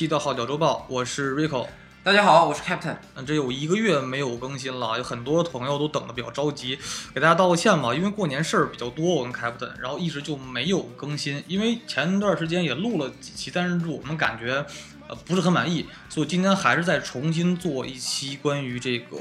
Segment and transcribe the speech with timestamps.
[0.00, 1.66] 期的号角周报，我是 Rico。
[2.02, 2.96] 大家好，我是 Captain。
[3.14, 6.78] 嗯，这有一个月没有更新了，有很多朋友都等的比较着急，
[7.14, 14.64] 给大家道个歉吧，因为过年事儿比较多，我跟 Captain，然后一直就没有更新，因为前段时间也录了几期，但是我们感觉
[15.06, 19.18] 呃不是很满意，所以今天还是再重新做一期关于这个。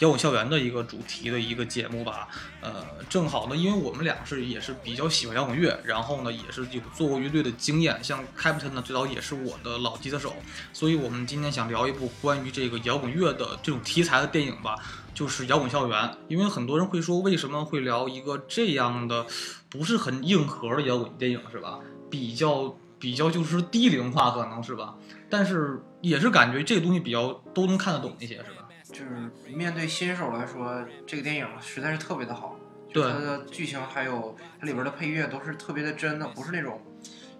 [0.00, 2.28] 摇滚校园的一个主题的一个节目吧，
[2.60, 10.34] 呃，正好呢，因为我们俩是也是比较喜欢摇滚乐，然后呢也是有做过乐队的经验，像 Captain 呢最早也是我的老吉他手，
[10.72, 14.76] 所以我们今天想聊一部关于这个摇滚乐的这种题材的电影吧，
[15.14, 15.98] 就是《摇滚校园》，
[16.28, 19.26] 因为很多人会说为什么会聊一个这样的
[19.70, 21.78] 不是很硬核的摇滚电影是吧？
[22.10, 24.94] 比较比较就是低龄化可能是吧？
[25.30, 28.65] 但是也是感觉这个东西比较都能看得懂一些是吧？
[28.96, 32.58] 就是面对新手来说，这个电影实在是特别的好。
[32.94, 36.80] 对它的剧情还有它里边的配乐都是特别的真的，不是那种，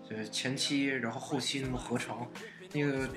[0.06, 2.26] 就是前期然后后期那么合成。
[2.74, 3.08] 那个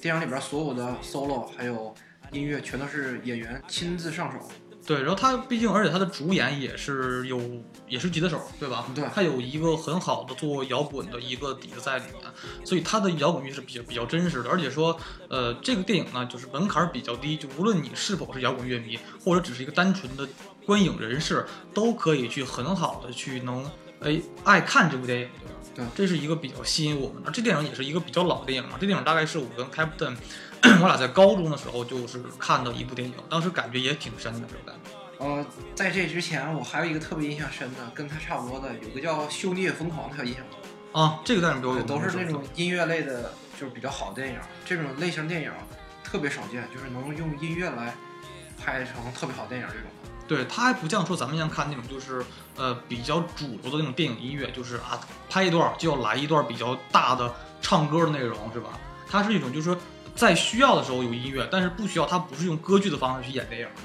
[0.00, 1.94] 电影里边所有的 solo 还有
[2.30, 4.38] 音乐全都是演员亲自上手。
[4.84, 7.40] 对，然后他毕竟，而且他的主演也是有，
[7.86, 8.84] 也是吉他手，对吧？
[8.94, 12.30] 对，他有一个很好的做摇滚的一个底子在里面，
[12.64, 14.50] 所以他的摇滚乐是比较比较真实的。
[14.50, 20.28] 而且说，呃，这个电影呢，就是门槛比较低，就无论你是否是摇滚乐迷，或者只是一个单纯的
[20.66, 23.64] 观影人士，都可以去很好的去能
[24.00, 25.28] 哎爱看这部电影，
[25.76, 25.90] 对吧？
[25.94, 27.30] 对，这是一个比较吸引我们的。
[27.30, 30.16] 这电影也是一个比较老的电影嘛，这电影大概是我跟 Captain。
[30.80, 34.90] 我俩在高中的时候就是看的一部电影，当时感觉也挺深的，这种感觉。
[35.18, 40.52] 呃，在这之前我还有一个特别印象深的，跟他差不多的，有个叫《兄弟疯狂》，他有印象吗？
[40.92, 44.40] 啊，这个电影比较有都是那种音乐类的，就是比较好的电影。
[44.64, 45.52] 这种类型电影
[46.04, 47.94] 特别少见，就是能用音乐来
[48.56, 49.82] 拍成特别好电影这种。
[50.28, 52.24] 对，他还不像说咱们像看那种就是
[52.56, 58.70] 呃比较主流的那种电影音乐，就是啊拍一段就要来一段比较大的唱歌的内容，是吧？
[59.10, 59.76] 它是一种就是说。
[60.14, 63.82] 在需要的时候有音乐，但是不需要，它不是用歌剧的方式去演电影的，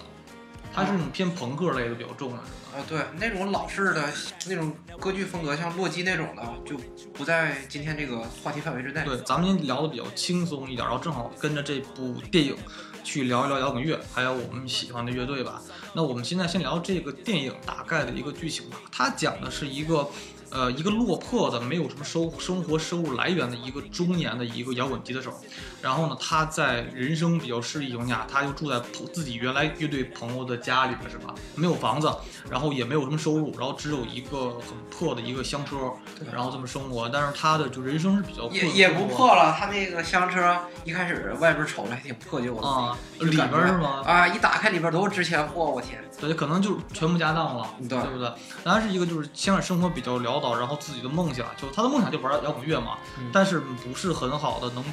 [0.73, 2.77] 它是那种偏朋克类的比较重的，是吧？
[2.77, 4.11] 啊，对，那种老式的
[4.47, 6.77] 那种歌剧风格，像洛基那种的，就
[7.13, 9.03] 不在今天这个话题范围之内。
[9.03, 12.55] 对，咱们今天聊的比较轻松一点，然后正好跟着这部电影
[13.03, 15.61] 去聊一聊摇滚乐，还有我们喜欢的乐队吧。
[15.93, 20.07] 那我们现在先聊这个电影大概的一个剧情吧，它讲的是一个。
[20.49, 25.37] 呃，一个落魄的、没有什么收生活收入来源的一个中年的一个摇滚吉他手，
[25.87, 28.77] 然后呢，他在人生比较失意情况下，他就住在
[29.13, 31.33] 自己原来乐队朋友的家里了，是吧？
[31.55, 32.13] 没有房子，
[32.49, 35.93] 然后也没有什么收入，然后只有一个很破的一个厢车，
[36.29, 37.07] 然后这么生活。
[37.07, 44.03] 但是他的就人生是比较也也不破了，他那个厢车一开始外边瞅着还挺破旧的啊，里边是吗？
[44.05, 46.03] 啊，一打开里边都是值钱货，我天！
[46.19, 48.29] 对，可能就全部家当了，对不对？
[48.61, 50.53] 当然是一个就是先是生活比较潦倒。
[50.53, 52.97] 然后自己的梦想，就他的梦想就玩摇滚乐嘛，
[53.31, 54.83] 但是不是很好的能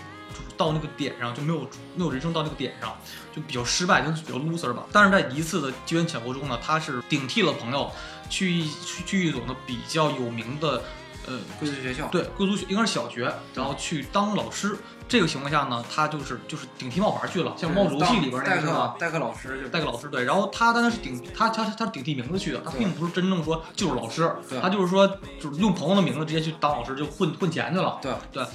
[0.56, 1.60] 到那个点上，就没有
[1.94, 2.96] 没有人生到那个点上，
[3.34, 4.84] 就比较失败，就是比较 loser 吧。
[4.92, 7.90] 但是在一次的机缘巧合中呢，他是顶替了朋友，
[8.28, 10.82] 去去去一所呢比较有名的
[11.26, 14.76] 呃贵族学校，对贵族学应该是小学，然后去当老师。
[15.06, 18.96] 这个情况下呢，他就是就是顶替冒牌去了，像《猫主游戏》里边那个是吧？
[18.98, 25.06] 代课老师就代课老师对，然后他当然是顶他他他是顶替名字去的，他并不是真正说就是老师，他就是说
[25.38, 27.98] 就是用朋友的名字直接去当老师就混混钱去了。
[28.00, 28.46] 对对，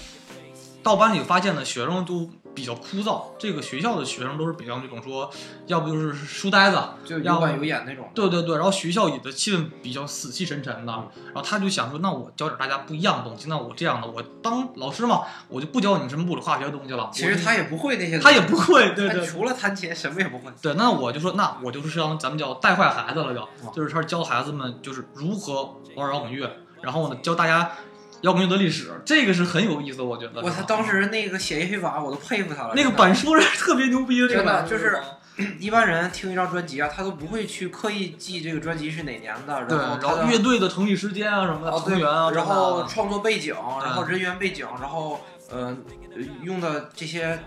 [0.83, 2.29] 到班里发现呢，学生都。
[2.51, 5.29] 比较枯燥，这个学校的学生都是比较那种说，
[5.67, 8.09] 要不就是书呆子，就有板有眼那种。
[8.13, 10.91] 对对对，然后学校里的气氛比较死气沉沉的，
[11.27, 17.09] 然后他就想说，那我教点大家不一样的东西，那我这样的，我当老师嘛，我就不教你们什么物理化学的东西了。
[17.13, 20.51] 其实他也不会那些，他也不会，对对，除了弹琴什么也不会。
[20.61, 26.51] 对，那我就说，那我就是让咱们叫带坏孩子了，就就是他教孩子们就是如何玩摇滚乐，
[26.81, 27.71] 然后呢教大家。
[28.21, 30.41] 摇滚乐的历史，这个是很有意思，我觉得。
[30.41, 32.73] 我操当时那个写一黑板，我都佩服他了。
[32.75, 34.99] 那个板书是 特别牛逼的，真的就是
[35.59, 45.75] 一般人听一张专辑啊，他都不会去刻意记这个专辑是哪年的，然后然后乐队的成立时间啊什么的，成员啊，然后创作背景，然后人员背景，然后呃
[46.43, 47.39] 用的这些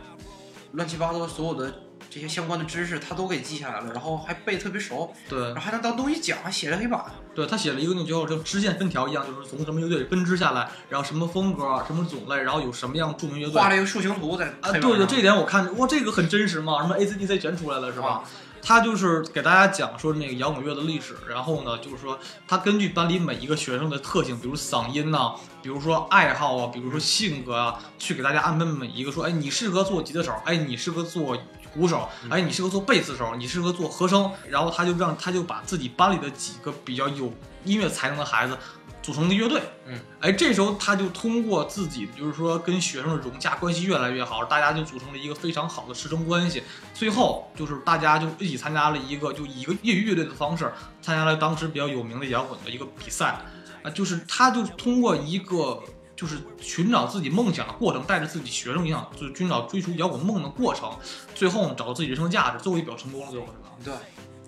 [0.72, 1.72] 乱七八糟所有的。
[2.10, 7.02] 这些相关的知识他都给记下来了，然后还背特别熟，对，然后还能当东西讲，还写了黑板。
[7.34, 14.46] 对他写了一个那就像支线分条一样，就是从什么乐队分支下来，然后什么风格、什么种类，然后有什么样著名乐队，画了一个树形图在。
[14.60, 18.22] 啊，对对，这点我看，哇，这个很真实嘛，什么 ACDC 全出来了是吧？
[18.64, 25.32] 他就是给大家讲说那个摇滚乐的历史，然后呢，就是说他根据班里每一个学生的特性，比如嗓音呐，
[25.62, 31.36] 比如说爱好啊，比如说性格啊，去给大家安排每一个说，哎，你适合做吉他手，哎，你适合做。
[31.74, 37.32] 鼓手，哎，你适合做贝斯手，你适合做和声，然后他就让他就把自己班里的几个比较有
[37.64, 38.56] 音乐才能的孩子
[39.02, 39.60] 组成了乐队。
[39.86, 46.62] 嗯，哎，这时候他就通过自己就是说跟学生的融洽关系越来越好，大家就组成了一个非常好的师生关系。
[46.92, 50.70] 最后就是大家就一起参加了一个就以一个业余乐队的方式
[51.00, 53.40] 参加了当时比较有名的摇滚的一个比赛。
[53.82, 55.82] 啊，就是他就通过一个。
[56.22, 60.88] 就是寻找自己梦想的过程，带着自己学生一样，就是寻找追逐摇滚梦的过程，
[61.34, 63.70] 最后找到自己人生价值，最后也比较成功了，最后是吧？
[63.84, 63.92] 对，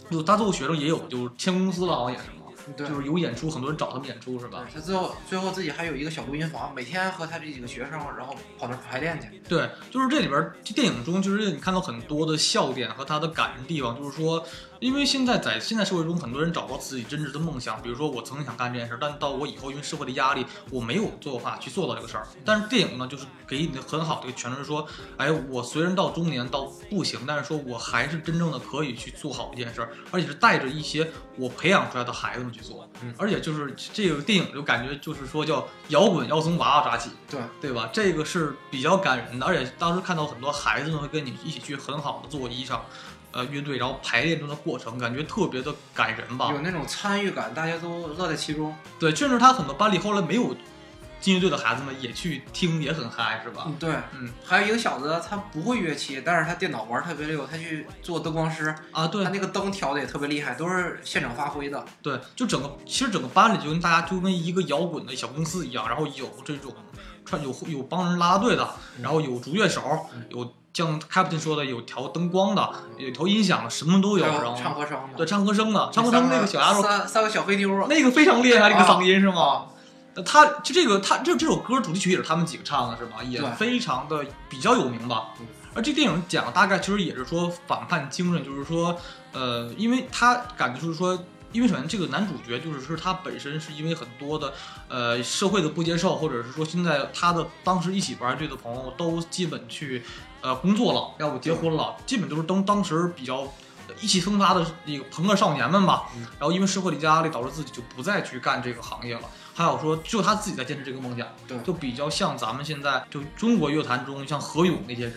[0.08, 2.24] 就他最后学生也有，就是签公司了，好像也是
[2.76, 4.64] 就是有演出，很多人找他们演出是吧？
[4.72, 9.42] 他最后最后自己还有一个小录音房，每天和他这几个学生，然后跑那排练去。
[9.48, 14.46] 对，就是这里边电影中，就是你看到很多的笑点和他的感人地方，就是说。
[14.80, 22.26] 因为现在在现在社会中，很多人找到自己真实的梦想，比如说我曾经想干这件事，但到我以后因为社会的压力，我没有做法去做到这个事儿。
[22.44, 24.86] 但是电影呢，就是给你很好的一个诠释，说，
[25.16, 32.88] 哎，我虽然到中年到不行，但是说我还是真正的可以去做好一件事儿，而且是带着一些我培养出来的孩子们去做。
[33.02, 37.88] 嗯，而且就是这个电影就感觉就是说叫摇滚要从娃娃抓起，对对吧？
[37.92, 42.78] 这个是比较感人的，而且当时看到很多孩子们会跟你一起去很好的做衣裳。
[43.34, 46.52] 呃，乐队然后排练中的过程，感觉特别的感人吧？
[46.52, 48.72] 有那种参与感，大家都乐在其中。
[49.00, 50.54] 对，甚至他很多班里后来没有
[51.20, 53.64] 进乐队的孩子们也去听，也很嗨，是吧？
[53.66, 61.84] 嗯，对，嗯，还有一个小子，他不会乐器，但是他电脑玩特别溜，他去做灯光师啊，对，他那个灯调的也特别厉害，都是现场发挥的。
[62.02, 66.72] 对，就整个其实整个班里就跟大家就跟一个摇滚的小公司一样，然后有这种
[67.24, 68.68] 穿有有帮人拉拉队的，
[69.02, 70.54] 然后有主乐手，有。
[70.74, 72.68] 像 Captain 说的，有调灯光的，
[72.98, 74.26] 有调音响的，什么都有。
[74.26, 79.66] 然后唱歌声的，对，唱歌声的，唱歌声那个小丫头，三三个小飞妞，那个非常厉害，那个嗓音是吗？
[80.26, 83.22] 他就这个，他这这首歌主题曲也是他们几个唱的，是吧？
[83.22, 85.28] 也非常的比较有名吧。
[85.74, 88.98] 而这电影讲大概其实也是说反叛精神，就是说，
[89.32, 91.16] 呃，因为他感觉就是说。
[91.52, 94.52] 因为首先，这个男主角就是说他本身是因为很多的，
[94.88, 100.02] 呃，社会的不接受，或者是说现在他的当时一起玩乐队的朋友都基本去，
[100.44, 103.48] 呃，工作了，要不结婚了，基本都是当当时比较
[103.98, 106.02] 意气风发的那个朋克少年们吧。
[106.38, 109.22] 然后因为社会的压力，导致自己就不再去干这个行业了。
[109.54, 111.26] 还有说，只有他自己在坚持这个梦想。
[111.48, 115.14] 对，就比较像咱们现在就中国乐坛中像何勇那些人，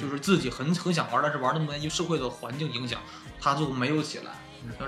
[0.00, 2.98] 就是自己很很想玩，但是玩那么因为社会的环境影响，
[3.38, 4.32] 他就没有起来。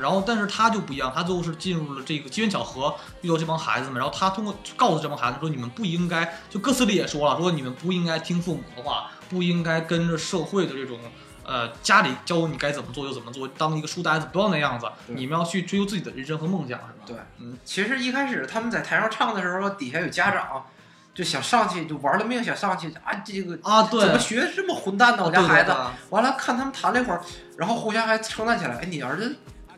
[0.00, 10.98] 然后，但是他就不一样，他最后是进入了这个机缘巧合遇到这帮孩子们，然后他通过告诉这帮孩子说：“你们不应该，就歌词里也说了，说你们不应该听父母的话，不应该跟着社会的这种，
[11.44, 14.86] 呃，家里教你该怎么做就怎么做，当一个书呆子，不要那样子。
[15.06, 20.64] 你们要去追求自己的人生和梦想，是吧？”对，嗯，其实一开始他们在台上唱的时候，底下有家长
[21.14, 25.24] 就想上去，就玩了命想上去啊，这个啊，对，怎么学这么混蛋呢？
[25.24, 25.74] 我家孩子，
[26.10, 27.20] 完了看他们弹了一会儿，
[27.56, 29.36] 然后互相还称赞起来，哎，你儿子。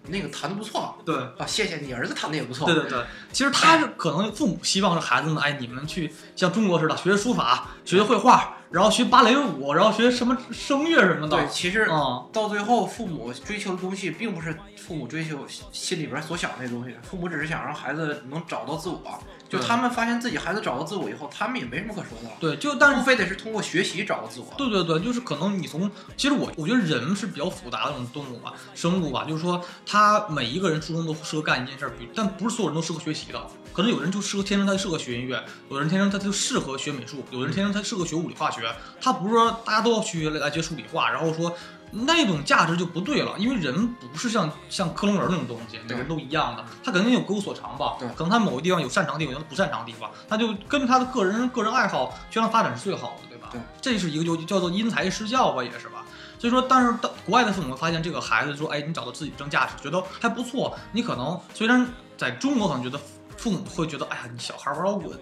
[0.08, 11.36] 那个弹的不错，对啊，谢谢你儿子弹的也不错，对对对，其实他是可能父母希望是孩子们，哎，你们去像中国似的学学书法，学学绘画，然后学芭蕾舞，然后学什么声乐什么的。
[11.36, 19.00] 对，其实啊，到最后父母追求的东西，并不是父母追求心里边所想那东西，父母只是想让孩子能找到自我。
[19.48, 22.34] 就他们发现自己孩子找到自我以后，他们也没什么可说的了。
[22.40, 24.46] 对，就但是非得是通过学习找到自我。
[24.58, 33.40] 对对对，就是可能你从其实我我觉得人是比较复杂的那种动物吧，生物吧，就是说他每一个人初中都适合干一件事儿，但不是所有人都适合学习的。
[33.76, 38.74] 可能有人就适合天生他适合学音乐，有人天生他就适合学美术，有人天生他适合学物理化学。
[39.02, 41.54] 他不是说大家都要去来学数理化，然后说。
[41.92, 47.94] 那种价值就不对了，因为人不是像像克隆人那种东西，每个人都一样的，他肯定有各有所长吧？
[48.00, 53.48] 对，可能他某个地方有擅长的地方，有不擅长的地方，他就根据他的个人个人爱好去让发展是最好的，对吧？
[53.52, 56.04] 对，这是一个就叫做因材施教吧，也是吧？
[56.40, 63.00] 所以说，但是到国外的父母发现这个孩子说，哎，你找到自己正价值，觉得还不错，你可能虽然在中国可能觉得
[63.36, 65.18] 父母会觉得，哎呀，你小孩玩摇滚。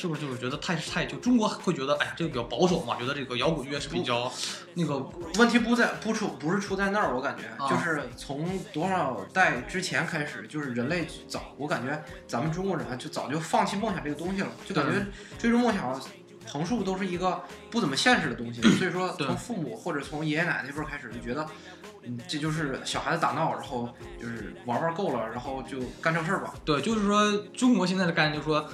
[0.00, 2.94] 是不是就是觉得太太就中国会觉得哎呀这个比较保守嘛？
[3.00, 4.32] 觉得这个摇滚乐是比较
[4.74, 4.96] 那个
[5.40, 15.04] 问题不在不出不是出在那儿，我感觉就是从多少代之前开始，就是人类早我感觉咱们中国人就早就放弃梦想这个东西了，就感觉
[15.36, 16.00] 追逐梦想
[16.46, 18.62] 横竖都是一个不怎么现实的东西。
[18.78, 21.44] 所以说从父母或者从爷爷奶奶那辈开始就觉得，
[22.08, 23.88] 嗯，这就是小孩子打闹，然后
[24.20, 26.54] 就是玩玩够了，然后就干正事儿吧。
[26.64, 28.68] 对，就是说中国现在的概念就是说。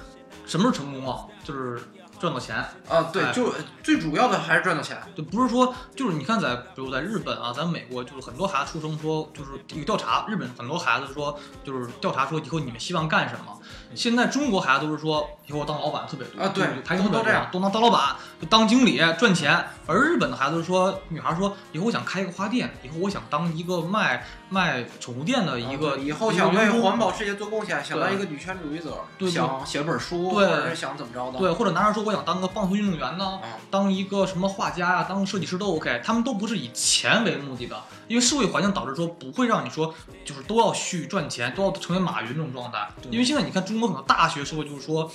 [0.46, 1.24] 什么是成功啊？
[1.42, 1.80] 就是
[2.20, 2.54] 赚到钱
[2.86, 3.08] 啊！
[3.10, 3.50] 对，就
[3.82, 4.98] 最主要的还是赚到钱。
[5.14, 13.58] 就不是说，就是你看，在比如在日本啊，在美国，就是很多孩子出生说，就是一个调查，日本很多孩子说，就是调查说以后你们希望干什么？
[13.94, 18.16] 现在中国孩子都是说以后当老板特别多啊，对，排名都这样，都能当老板，
[18.48, 29.34] 当经理赚钱，而日本的孩子说，女孩说以后我想开一个花店，以后我想当一个卖卖宠物店的一个，啊以后想为环保事业做贡献，想当一个女权主义者，对对。
[29.34, 31.38] 想写本书，或对者是想怎么着的。
[31.38, 37.76] 对，或者男孩说我想当个棒球运动员呢，啊，当一个什么画家呀、当个设计师都 OK，他们都不是以钱为目的的，
[38.08, 42.88] 因为社会环境导致说不会让你说就是都要去赚钱，都要成为马云这种状态。
[43.02, 43.10] 对。
[43.12, 45.10] 因为现在你看中国很多大学社会就是说，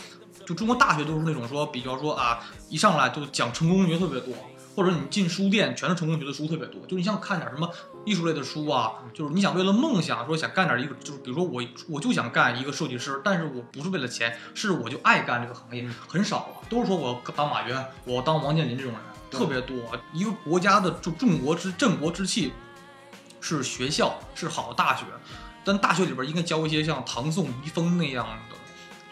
[0.45, 4.33] 就中国大学都是那种说，比较说啊，一上来就讲成功学特别多，
[4.75, 7.69] 或者你进书店全是成功学的书特别多，就是你想看点什么
[8.05, 19.77] 艺术类的书啊，就是你想为了梦想说想干点一个，就是比如说我我就想干一个设计师，但是我不是为了钱，是我就爱干这个行业，嗯很少啊，都是说我当马云，我当王健林这种人特别多。
[20.13, 22.53] 一个国家的就重国之振国之器
[23.41, 25.03] 是学校，是好的大学，
[25.63, 28.48] 但大学里边应该教一些像唐宋遗风那样的，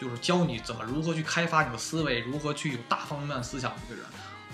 [0.00, 4.04] 就是教你怎么如何去开发你的思维，如何去有大方面思想的一个人。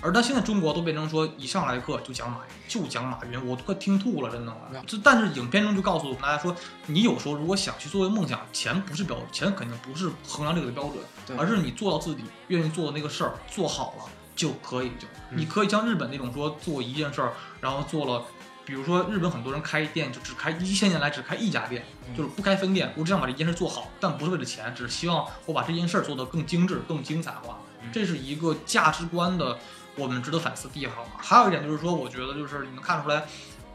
[0.01, 4.83] 而但现在中国都变成说一上来课就讲马云，就讲马云，我都快听吐了，真的嗯。
[4.85, 6.55] 这但是影片中就告诉我们大家说，
[6.87, 10.91] 你有时候如果想去作为梦想，钱不是标，钱肯定不是衡量这个的标
[11.25, 14.03] 准，而是你做到自己愿意做的那个事儿，做好了
[14.35, 15.07] 就可以就。
[15.31, 18.23] 嗯你可以像日本那种说做一件事儿，然后做了，
[18.65, 27.89] 比如说日本很多人开店就只开一千年来只开一家店，嗯就是不开分店，我只想把这件事做好，但不是为了钱，只是希望我把这件事儿做得更精致、更精彩化嗯。
[27.93, 29.57] 这是一个价值观的
[29.95, 30.95] 我们值得反思的地方。
[31.17, 33.23] 还有一点就是说，我觉得就是你能看出来，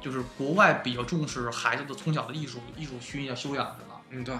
[0.01, 3.95] 就是国外比较重视孩子的从小的艺术艺术熏呀修养什么。
[4.11, 4.35] 嗯，对，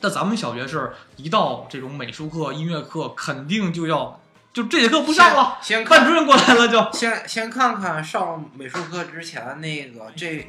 [0.00, 4.20] 但咱们小学是一到这种美术课、音乐课，肯定就要
[4.52, 6.92] 就这节课不上了，先看班主任过来了就。
[6.92, 10.46] 先先看看上美术课之前那个这。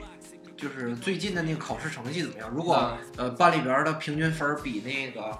[0.56, 2.50] 就是最近的那个考试成绩怎么样？
[2.50, 5.38] 如果、呃班里边的平均分儿比那个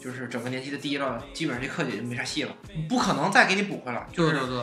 [0.00, 2.54] 就是整个年级的低了，基本上这课也就没啥戏了，
[2.88, 4.62] 不可能再给你补回来，就是对对对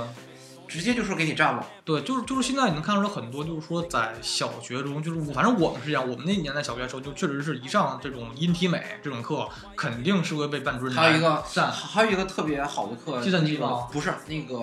[0.68, 1.66] 直接就说给你占了。
[1.86, 14.58] 对，就是就是现在你能看出来很多，就是说在小学中，就是我反正我们是这样，我们那年代小学的时候，就确实是一上这种音体美这种课，肯定是会被班主任还有一个占还有一个特别好的课，计算机那个吗不是那个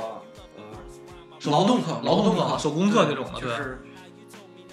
[0.56, 0.62] 呃
[1.38, 3.84] 手劳动课，劳动动课手工课这种的对就是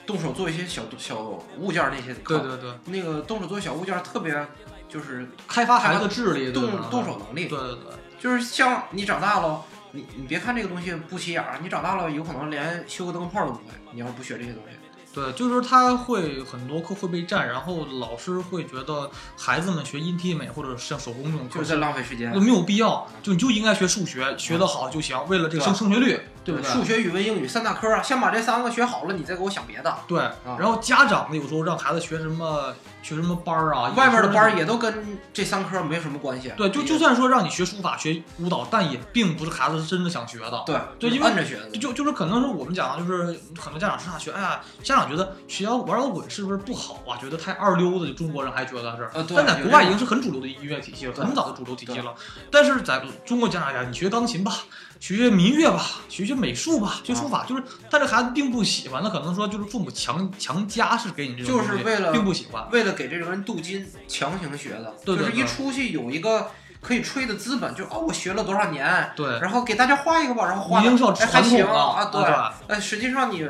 [0.06, 1.20] 动手做一些小小
[1.58, 2.14] 物件儿那些。
[2.14, 4.46] 对对对，那个动手做小物件儿特别
[4.90, 9.62] 就是开发孩子的智力，动动手能力，对对对，就是像你长大了，
[9.92, 13.64] 你你别看这个东西不起眼儿，你长大了有可能连修个灯泡都不会。
[13.94, 14.78] 你要是不学这些东西，
[15.14, 22.40] 对，就是他会很多课会被占，然后老师会觉得孩子们学音体美或者像手工这种课就是在浪费时间就。
[22.40, 26.72] 没有必要，就你就应该学数学，学得好就行，为了这个升升学率，对不对？
[26.72, 29.96] 数学、语文、英语三大科啊，先把这三个学好了，你再给我想别的。
[30.08, 30.20] 对，
[30.58, 36.54] 然后家长呢，有时候让孩子学什么学什么班儿啊，外面的班儿也也都跟这三科没有什么关系。
[36.56, 40.64] 对，就就算说让你学书法、学舞蹈，但也并不是孩子真的想学的。
[40.68, 41.70] 对对因为按着学的。
[41.72, 47.18] 就就就是可能是我们讲的，就是很多家长上大学，哎呀，家长觉得学摇玩摇滚是不是不好啊？
[47.18, 49.10] 觉得太二溜子，就中国人还觉得是。
[49.14, 52.14] 呃，对，但在国外已经是很主流的音乐体系了，很早的主流体系了。
[52.52, 54.54] 但是在中国家长讲，你学钢琴吧，
[55.02, 62.70] 学学民乐吧，学学美术吧，学书啊法，就是但这孩子并不喜欢，那可能说就是父母强强加是给你这种就是为了并不喜欢。
[62.72, 72.54] 为了给这个人镀金，强行学的，对对对就是一出去有一个可以吹的资本，就哦，我学了多少年，对，然后给大家画一个吧，然后画的已经是要哎还行啊，对，吧？
[72.68, 73.44] 呃，实际上你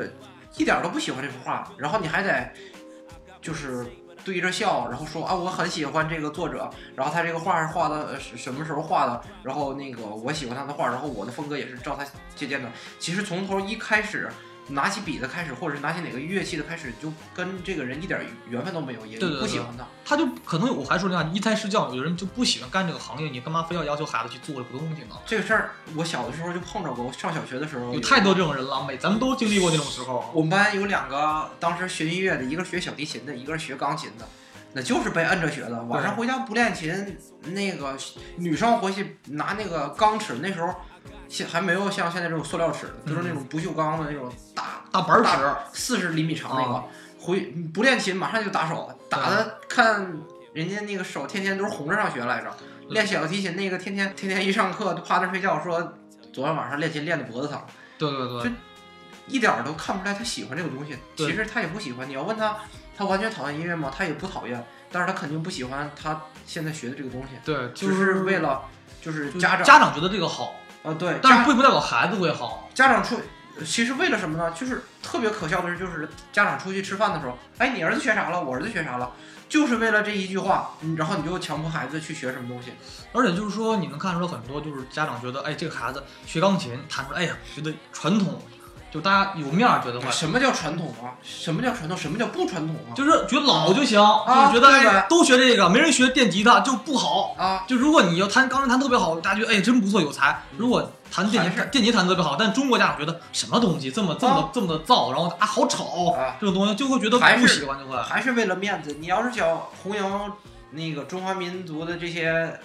[0.56, 2.50] 一点都不喜欢这幅画，然后你还得
[3.42, 3.86] 就是
[4.24, 12.68] 对着笑，然后说啊，我很喜欢这个作者，然后他这个画是画的什么时候画的，然后那个我喜欢他的画，然后我的风格也是照他借鉴的。
[12.98, 14.30] 其实从头一开始。
[14.68, 19.84] 拿起笔的开始，或者是拿起哪个乐器的开始，就跟这个人一点缘分都没有，也对对对不喜欢他。
[20.04, 25.16] 他就可能我还说那样一材施教，有的人就不喜欢干这个行业，你干嘛非要要求孩子去做这个东西呢？
[25.26, 27.04] 这个事儿，我小的时候就碰着过。
[27.04, 30.30] 我上小学的时候有太多这种人了，每咱们都经历过那种时候。
[30.32, 34.28] 我们班有两个当时学音乐的，一个学小提琴的，一个是学钢琴的，
[34.74, 35.82] 那就是被摁着学的。
[35.84, 37.96] 晚上回家不练琴，那个
[38.36, 40.72] 女生回去拿那个钢尺，那时候
[41.28, 44.51] 现还没有像现在这种塑料尺的，就是那种不锈钢的那种大
[44.92, 46.84] 大板尺，四十厘米长那个，啊
[47.18, 47.40] 回
[47.72, 50.20] 不练琴马上就打手，打的看
[50.52, 52.52] 人家那个手天天都是红着上学来着。
[52.88, 55.80] 练小提琴那个天天天天一上课就趴那睡觉，说
[56.32, 57.60] 昨天晚上练琴练的脖子疼。
[57.96, 58.50] 对对对，就
[59.28, 60.98] 一点儿都看不出来他喜欢这个东西。
[61.16, 62.08] 其实他也不喜欢。
[62.08, 62.56] 你要问他，
[62.96, 63.90] 他完全讨厌音乐吗？
[63.96, 68.62] 他也不讨厌，但是他肯定不喜欢他现在学的这个东西，对，就只是为了
[69.00, 72.68] 就是家长家长觉得这个好，啊，对，但是并不不代表孩子会好。
[72.74, 73.16] 家长出
[73.66, 74.50] 其实为了什么呢？
[74.52, 78.42] 就是特别可笑的是，就是家长出去吃饭的时候，哎，你儿子学啥了？
[78.42, 79.12] 我儿子学啥了？
[79.48, 82.72] 就是为了这一句话，然后你就强迫孩子去学什么东西。
[83.12, 88.40] 而且就是说，你能看出来很多，就是家长觉得，哎，这个孩子学钢琴弹出来，哎呀，觉得传统，
[88.92, 91.16] 就大家有面儿觉得话，什么叫传统啊？
[91.22, 91.96] 什么叫传统？
[91.96, 92.92] 什么叫不传统啊？
[92.94, 97.34] 就是觉得老就行，啊就是觉得都学这个，没人学电吉他就不好。
[97.38, 100.42] 啊，就如果你要弹钢琴弹特别好，大家觉得哎真不错有才。
[100.58, 107.96] 如果弹电吉电吉他弹得特别好，但中国家长觉得什么东西这么这么、这么的燥，然后啊好吵，啊这种东西就会觉得不喜欢就会。
[108.02, 108.96] 还是为了面子。
[109.00, 110.30] 你要是想弘扬
[110.72, 112.60] 那个中华民族的这些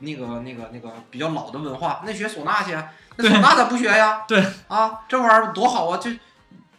[0.00, 2.72] 那个那个那个比较老的文化，那学唢呐去，
[3.16, 4.22] 那唢呐咋不学呀？
[4.28, 5.98] 对啊，这玩意儿多好啊！
[5.98, 6.10] 就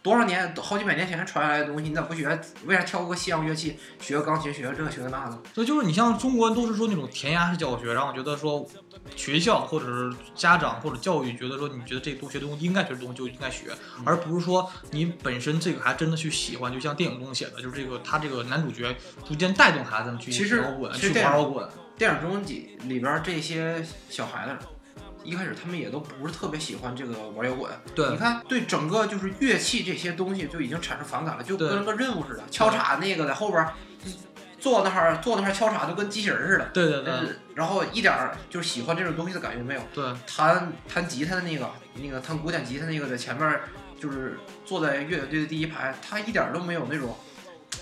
[0.02, 2.40] 多少年好几百年前传下来的东西，你咋不学？
[2.66, 5.38] 为啥挑个西洋乐器，学个钢琴，学个这，学个那的？
[5.54, 8.66] 所以就是你像中国人都是说那种填鸭式教学，然后觉得说
[9.14, 13.66] 学校或者是家长或者教育觉得说你觉得这个东学的东西应该学的东西就应该学，
[13.98, 21.68] 嗯而不是说你本身这个还真的去喜欢，就像电影中写的，就是这个他这个男主角逐渐带动孩子们去摇滚，去玩摇滚。
[21.96, 24.56] 电影中几里边这些小孩子，
[25.22, 27.70] 一开始他们也都不是特别喜欢这个玩摇滚。
[27.94, 32.42] 对你看，对整个就是乐器这些东西就已经产生反感了，就跟个任务似的。
[32.50, 33.66] 敲镲那个在后边
[34.58, 36.64] 坐那儿坐那儿敲镲，就跟机器人似的。
[36.72, 39.82] 对对对呃然后一点儿就是喜欢这种东西的感觉没有。
[39.92, 41.70] 对弹弹吉他的那个，
[42.00, 43.60] 那个弹古典吉他那个在前面，
[44.00, 47.14] 就是坐在乐队的第一排，他一点都没有那种，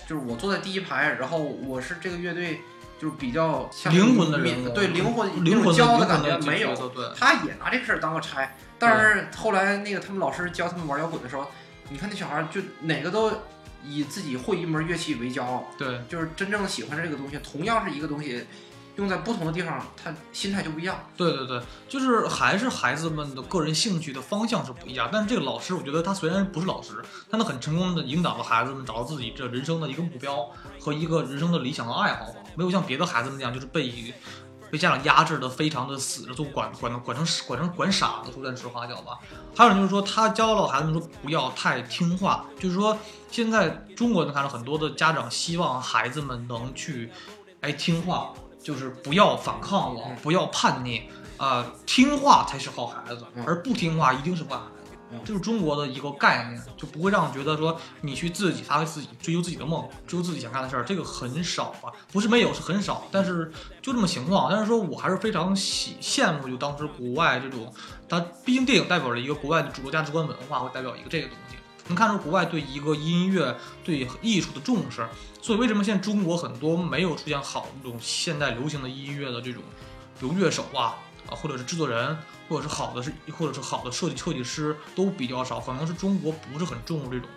[0.05, 2.59] 就是我坐在第一排，然后我是这个乐队
[3.01, 6.91] 就是比较像灵魂的民人，对灵魂灵魂那种骄傲的感觉没有。
[7.17, 11.47] 他也拿这个事儿当个差，但是后来那个他们老师教他们玩摇滚的时候，
[11.89, 13.31] 你看那小孩儿就哪个都
[13.83, 18.45] 以自己会一门乐器为骄傲，对就是真正喜欢这个东西，同样是一个东西，
[18.97, 20.97] 用在不同的地方，他心态就不一样。
[21.15, 25.09] 对对对，就是还是孩子们的个人兴趣的方向是不一样。
[25.11, 30.49] 但是这个老师，我觉得他虽然不是老师，但他很成功的引导了孩子们找到自己这人生的一个目标
[30.79, 32.39] 和一个人生的理想和爱好吧。
[32.55, 34.13] 没有像别的孩子们那样，就是被
[34.69, 39.17] 被家长压制的非常的死，就管管管成管成管傻子，说句实话叫吧。
[39.55, 42.97] 还有就是说，他教了孩子们说不要太听话，就是说
[43.29, 47.09] 现在中国能看到很多的家长希望孩子们能去
[47.59, 51.03] 哎听话，就是不要反抗我嗯，不要叛逆，
[51.37, 55.19] 啊，听话才是好孩子嗯，而不听话一定是坏孩子嗯。
[55.25, 61.91] 这是中国的一个概念，就不会让人觉得说你去自己发挥自己，追求自己的梦，追求自己想干的事儿，这个很少吧？
[62.11, 64.49] 不是没有，是很少，但是就这么情况。
[64.49, 67.73] 但是说我还是非常喜羡慕，就当时国外这种，
[68.07, 71.55] 它毕竟电影代表了一个国外的主流价值观文化，会代表一个这个东西。
[71.87, 75.05] 能看出国外对一个音乐、对艺术的重视，
[75.41, 79.63] 所以为什么现在中国很多没有出现好那种现代流行的音乐的这种，
[80.19, 87.29] 比如乐手啊啊，或者是制作人，或者是好的是或者是好的设计设计师都比较少，可能是中国不是很重视这种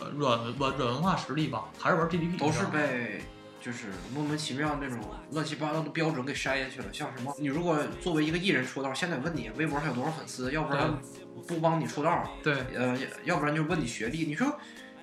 [0.00, 3.22] 呃软文软文化实力吧，还是玩 GDP 都是被
[3.60, 4.98] 就是莫名其妙那种
[5.32, 6.86] 乱七八糟的标准给筛下去了。
[6.92, 10.98] 像什么，你如果作为一个艺人出道，现在问你微博上有多少粉丝，要不然
[11.46, 14.24] 不帮你出道，对呃，要不然就问你学历。
[14.24, 14.58] 你说，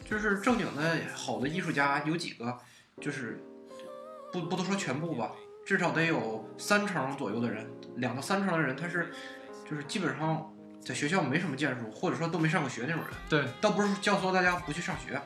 [0.10, 2.58] 就是正经的好的艺术家有几个？
[3.02, 3.43] 就是
[4.32, 5.32] 不不都说全部吧，
[5.65, 9.12] 至少得有三成左右的人，两到三成的人，他是
[9.70, 13.12] 就是基本上在学校没什么建树，或者说都没上过学那种人。
[13.30, 15.22] 对倒不是教唆大家不去上学，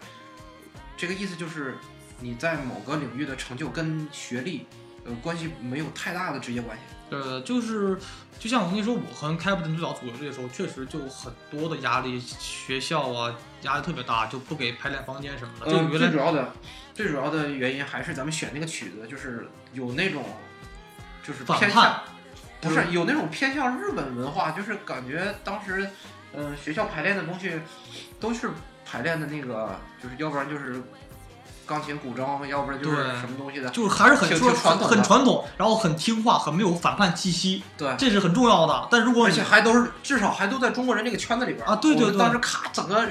[0.98, 1.76] 这个意思就是
[2.20, 4.66] 你在某个领域的成就跟学历，
[5.06, 6.84] 呃，关系没有太大的直接关系。
[7.10, 7.98] 呃，就是
[8.40, 15.66] 就像我跟你说，我和 Captain 最早组乐队的时候，确实就很多的压力，学校啊压力特别大，就不给排练房间什么的。
[15.66, 16.54] 这个呃，原来最主要的，
[16.94, 20.24] 最主要的原因还是咱们选那个曲子，就是有那种，
[21.22, 22.02] 就是偏向，
[22.62, 25.90] 不是有那种偏向日本文化，就是感觉当时，
[26.34, 27.60] 嗯、学校排练的东西
[28.22, 28.50] 都是
[28.86, 30.82] 排练的那个，就是要不然就是
[31.72, 37.96] 钢琴、古筝，要不然就是对什么东西的，就是还是很挺说传统很传统，然后很听话，很没有反叛气息，对。
[37.98, 38.88] 这是很重要的。
[38.92, 43.08] 但如果而你且还都是至少还都在中国人这个圈子里边啊对对对我当时咔整个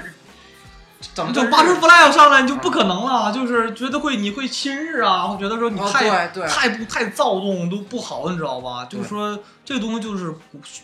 [1.15, 8.85] 整个就八十 flag 上来，你就不可能了，就是觉得会你会亲日啊，会觉得说你啊太、太不太躁动都不好，你知道吧？
[8.85, 10.35] 就是说这个东西就是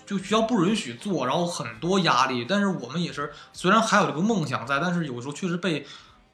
[0.06, 2.46] 就学校不允许做，然后很多压力。
[2.48, 5.86] 但是我们也是虽然还有这个梦想在，但是有时候确实被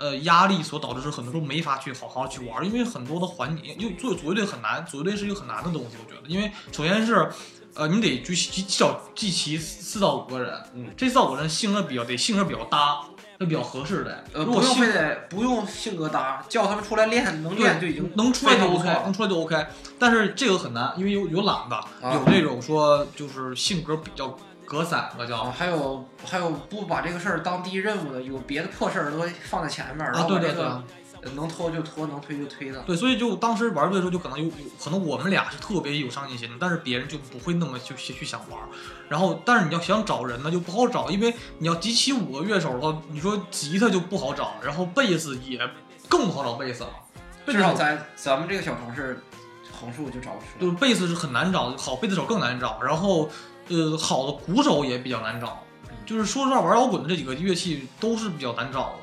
[0.02, 7.30] 呃压力所导致，是很多时候没法去好好去玩，因为很多的环节，因为做组乐队很难，组乐队是一个很难的东西，我觉得，因为首先是。
[7.74, 13.00] 呃，你得聚集至少集齐四到五个人，嗯，这四到五个人性格比较得性格比较搭，
[13.38, 14.22] 那比较合适的。
[14.34, 19.66] 呃，如果性不用非得不用性格搭，叫他们出来练，能练就已经能出来就不 OK，错能出来就 OK。
[19.98, 24.36] 但是这个很难，因为有有懒的，啊有那种说就是性格比较
[24.72, 30.64] 隔三个叫啊，还有还有不把这个事儿当第一任务的，有别的破事儿都放在前面，然啊，后对对对。
[30.64, 30.84] 把这个
[31.24, 32.80] 呃能拖就拖，能推就推的。
[32.80, 38.58] 对，所以就当时玩队的时候，就可能有有可能我们俩是特别有上进心的，但是别人就不会那么去去去想玩。
[39.08, 45.60] 然后，但是你要想找人呢，就不好找，因为你要集齐五个乐手的话，你说吉他就不好找，然后贝斯也
[46.08, 46.90] 更不好找贝斯了。
[47.44, 49.22] 贝斯手至少在咱们这个小城市，
[49.70, 50.60] 横竖就找不出来。
[50.60, 53.30] 就是贝斯是很难找，好贝斯手更难找，然后
[53.72, 55.62] 呃好的鼓手也比较难找。
[56.04, 58.94] 就是说实话，玩摇滚的这几个乐器都是比较难找的。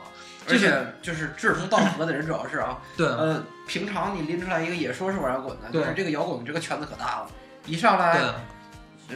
[0.52, 7.30] 而且就是志同道合的人，主要是啊，对，呃，平常你拎出来一个也说是玩摇滚的，对就是这个摇滚这个圈子可大了，
[7.68, 8.28] 一上来对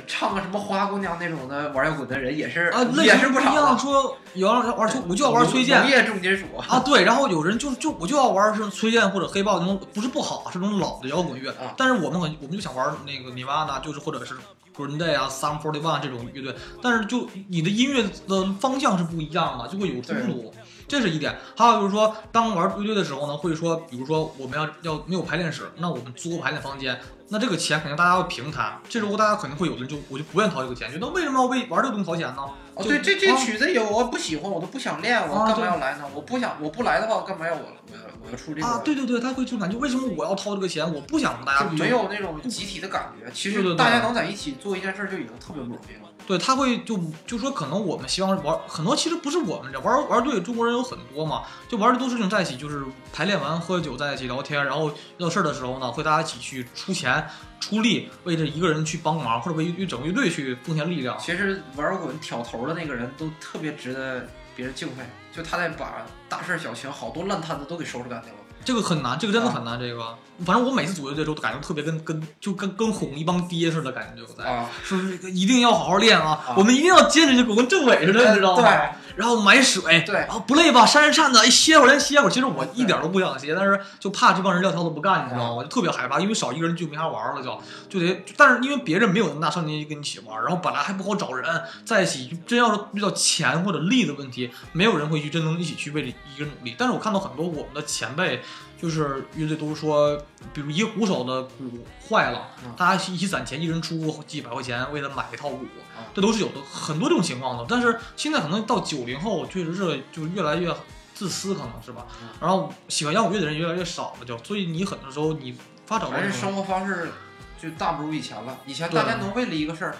[0.07, 3.77] 唱个什么花姑娘那种的玩摇滚的人也是啊，类也型不一样。
[3.77, 7.03] 说有人玩崔，我就要玩崔农健业重金属啊，对。
[7.03, 11.51] 然后有人就就我就要玩是崔健或者黑豹那种，不是不好，是那种老的摇滚乐。
[11.51, 14.33] 啊但是我们很我们就想玩那个 Nirvana，就是或者是
[14.75, 16.55] Green Day 啊、Sum Forty One 这种乐队。
[16.81, 20.53] 但是就你的音乐的方向是不一样的，就会有冲突。
[20.87, 28.79] 这是一点，还有就是说，当玩乐队的时候呢，会说，比如说我们要要没有排练室，那我们租个排练房间，那这个钱肯定大家要平摊。
[28.87, 32.43] 这时候大家肯定会有的人就我就不愿意掏这个钱，觉得为什么要为玩这个东西掏钱呢？
[32.75, 36.05] 哦，对，这这啊曲子有我不喜欢，我都不想练，我干嘛要来呢？
[36.13, 38.67] 我不想，我不来的话，我干嘛要我我要我要出这个？
[38.67, 40.91] 啊，对对对，他会这种感觉，为什么我要掏这个钱？
[40.91, 43.31] 我不想大家就没有那种集体的感觉。
[43.31, 46.09] 其实大家能在一起做一件事儿就已经特别不容易了。
[46.25, 57.27] 对，他会就就说可能我们希望玩很多，其实不是我们这玩玩队，中国人有很多嘛，就玩的都是那种在一起，就是排练完喝酒在一起聊天，然后遇到事儿的时候呢，会大家一起去出钱
[57.59, 61.17] 出力，为这一个人去帮忙，或者为一整个乐队去贡献力量。
[61.19, 65.03] 其实玩摇滚挑头的那个人都特别值得别人敬佩，
[65.35, 68.39] 就他在把大事小情好多烂摊子都给收拾干净了。
[68.65, 69.77] 这个很难，这个真的很难。
[69.77, 78.63] 这个，反正我每次组乐队的时候，都感觉特别跟跟就跟跟哄一帮爹似的感觉，我在啊，说是一定要好好练啊，啊我们一定要坚持下去，跟政委似的，你知道吗？
[78.63, 78.89] 对。
[79.15, 82.31] 然后买水，对然后不累吧，扇扇扇子，哎，歇会儿，连歇会儿。
[82.31, 85.61] 其实我一点都不想歇，但是就怕这帮人撂挑子不干，你知道吗？
[85.61, 88.25] 就特别害怕，因为少一个人就没法玩了，就就得。
[88.35, 91.45] 但是因为别人没有那么大上进心跟你一起玩，然后本来还不好找人
[91.85, 96.73] 在一起，真要是遇到钱或者力的问题，没有人会去真能一起去为这一个人努力。
[96.75, 98.41] 但是我看到很多我们的前辈，
[98.83, 100.21] 就是乐队都说，
[100.53, 105.65] 比如一个鼓手的鼓坏了，嗯大家一起攒钱，一人出几百块钱为了买一套鼓
[105.95, 107.65] 啊，这都是有的很多这种情况的。
[107.69, 110.75] 但是现在可能到九零后，确实是就越来越
[111.13, 112.27] 自私，可能是吧嗯。
[112.41, 117.09] 然后喜欢摇滚乐的人越来越少了，就所以你很多时候你发展还是生活方式
[117.57, 118.57] 就大不如以前了。
[118.65, 119.95] 以前大家能为了一个事儿，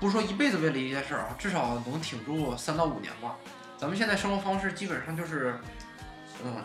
[0.00, 3.36] 不是说一辈子为了一件事儿啊，至少能挺住三到五年吧。
[3.78, 5.54] 咱们现在生活方式基本上就是，
[6.44, 6.56] 嗯，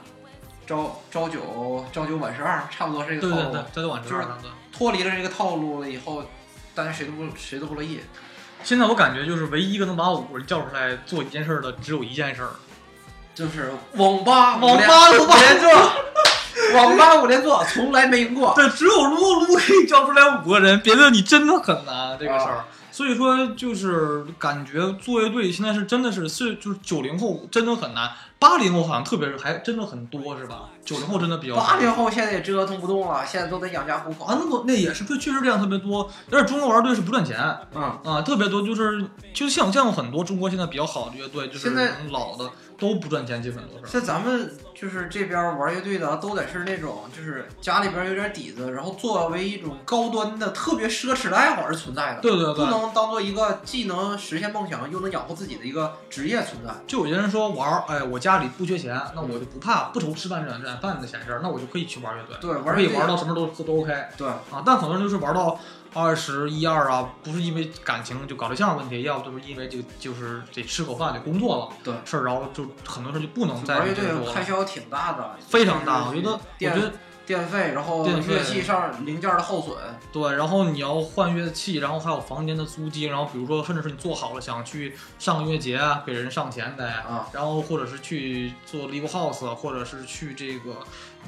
[0.67, 3.53] 朝朝九朝九晚十二，差不多是这对对个套路。
[3.53, 4.37] 对，这就往这就是儿了。
[4.41, 6.23] 对脱离了这个套路了以后，
[6.75, 8.01] 大家谁都不谁都不乐意。
[8.63, 12.49] 现在我感觉就是唯一一个能把五个人叫出来做一件事儿的，只有一件事儿。
[13.33, 15.69] 就是网吧网吧五五连坐，
[16.73, 18.53] 网吧五连坐从来没赢过。
[18.55, 22.65] 对，只有撸撸可以叫出来五个人，别的你真的很难这个事儿。
[22.97, 30.69] 所以说，就是感觉做乐队现在是真的是是就是九零后真的很难，八零后好像特别是还真的很多是吧？
[30.83, 34.25] 九零后真的比较少八零后现在也折腾不动了，现在都得养家糊口。
[34.25, 36.09] 啊，那么那也是对，确实这样特别多。
[36.27, 37.37] 但是中国玩队是不赚钱
[37.75, 41.69] 嗯，啊，特别多，就是就像见过很多中国现在比较好的乐队，就是
[42.09, 43.91] 老的都不赚钱，基本都是。
[43.91, 56.73] 像咱们就是这边玩乐队的，都得是那种就是家里边有点底子，然后作为一种高端的、特别奢侈的爱好而存在的，对对对，不能当做一个既能实现梦想又能养活自己的一个职业存在。
[56.85, 64.61] 就有些人说玩儿，哎，我家里不缺钱，那我就不怕不愁吃饭这碗饭的闲事儿，那我就可以去玩乐队，对，我可以玩乐队玩到什么都都 OK 对，啊。
[64.65, 65.59] 但很多人就是玩到
[65.97, 76.07] 二十一二啊，不是因为感情就搞对象的问题，要不就是因为这个就是得吃口饭得工作了对事儿，然后就很多事儿就不能再而且开销挺大的，非常大。
[76.07, 76.93] 我觉得，我电觉得
[77.25, 79.75] 电费，然后电乐器上零件的耗损，
[80.13, 90.77] 对，然后你要换乐器，然后还有房间的租金，然后比如说甚至是你做好了想去上音乐节啊给人上钱的，啊，然后或者是去做 live house，或者是去这个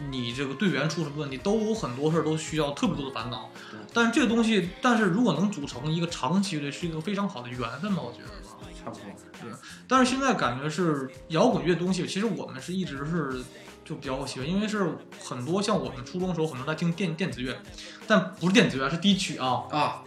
[0.09, 3.78] 你这个队员出什么问题，都有很多事儿都需要特别多的烦恼对。
[3.93, 8.33] 但是这个东西，但是如果能组成一个长期乐队，是一个非常好的缘分吧，我觉得吧。
[8.81, 9.03] 差不多。
[9.41, 9.51] 对
[9.87, 13.43] 但是现在感觉是摇滚乐东西，其实我们是一直是
[13.83, 17.57] 就比较喜欢，因为是很多像我们初中的时候，很多在听电电子乐，
[18.07, 20.03] 但不是电子乐，是低曲啊，啊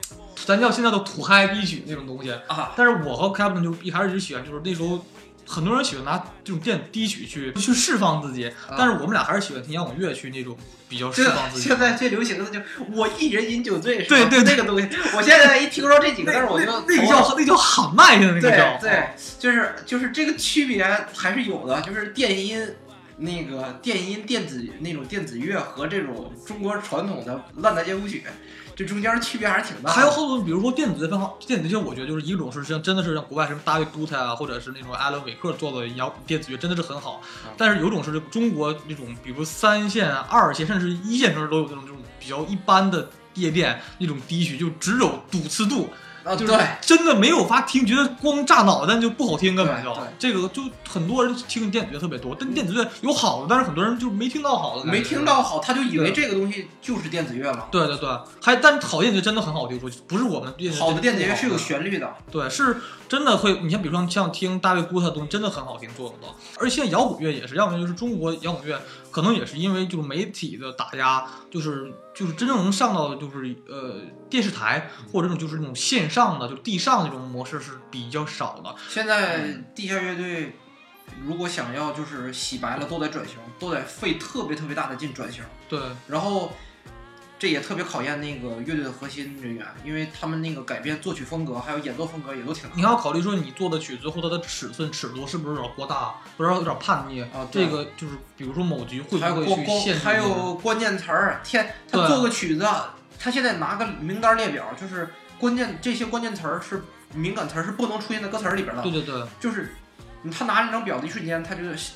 [0.46, 2.32] 咱叫现在的土嗨低曲那种东西。
[2.46, 5.04] 啊，但是我和 Captain 就一开始就喜欢，就是那时候
[5.46, 10.56] 很多人喜欢拿这种电低曲去去释放自己，啊但是我们俩还是喜欢听摇滚乐去那种
[10.88, 11.68] 比较释放自己。
[11.68, 12.60] 现在最流行的就
[12.92, 22.66] 我一人饮酒醉，是吧对对对那个东西，我现在一听说这几个字儿，我就那个叫那叫喊麦的那个对叫，对，就是就是这个区别还是有的，就是电音。
[23.16, 28.24] 那个电音电子那种电子乐和这种中国传统的烂大街舞曲，
[28.74, 29.92] 这中间区别还是挺大的。
[29.94, 37.52] 还有好多，比如说电子的分好，电子乐我觉得就是一种是像真的是像国外什么大卫·杜特啊，或者是那种艾伦·韦克做的摇电子乐，真的是很好嗯。
[37.56, 45.90] 但是有种是中国那种，比如三线、啊二线甚至一线城市都有那种这种比较一般的夜店那种低曲，就只有 đủ 次度，
[46.24, 55.22] 啊，就是对，真的没有法听，觉得光炸脑袋就不好听，根本就对对这个就很多人听电子乐特别多，但电子乐有好的，但是很多人就没听到好的，没听。
[55.24, 57.68] 到好，他就以为这个东西就是电子乐了。
[57.70, 58.08] 对对对，
[58.42, 62.76] 还但好电子乐真的很好听，说不是我们电子乐好的电子乐是有旋律的，对，是
[63.08, 63.60] 真的会。
[63.62, 66.28] 你像比如说像听大卫·顾特的东西，真的很好听做的。
[66.58, 68.80] 而且现在摇滚乐也是，要么就是中国摇滚乐，
[69.12, 78.74] 可能也是因为就是媒体的打压，就是就是真正能上到就是呃电视台或者这种就是那种线上的就地上那种模式是比较少的。
[78.88, 80.56] 现在地下乐队
[81.24, 85.44] 如果想要就是洗白了，都得转型，都得费特别特别大的劲转型。
[85.68, 86.52] 对然后
[87.42, 92.78] 这也特别考验那个乐队的核心人员，因为他们那个改变作曲风格还有演奏风格也都挺难。
[92.78, 97.20] 你要考虑说你做的曲子或者它的尺寸尺度是不是有点过大，或者有点叛逆。
[97.20, 100.04] 啊这个就是比如说某局会还有不会去限制？
[100.04, 102.64] 还有关键词儿，天，他做个曲子，
[103.18, 106.80] 他现在拿个名单列表，就是关键这些关键词儿是
[107.12, 109.26] 敏感词儿是不能出现在歌词儿里边的对，对对。
[109.40, 109.74] 就是
[110.30, 111.90] 他拿这张表的一瞬间，他就是是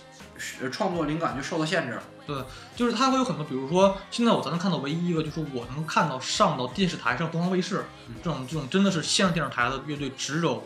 [0.70, 1.98] 创作灵感就受到限制。
[2.26, 2.44] 对
[2.74, 10.64] 就是它会有很多，比如说现在我才能看到唯一一个，就是我能看到上到电视台上东方卫视嗯这种这种真的是像电视台的乐队，只有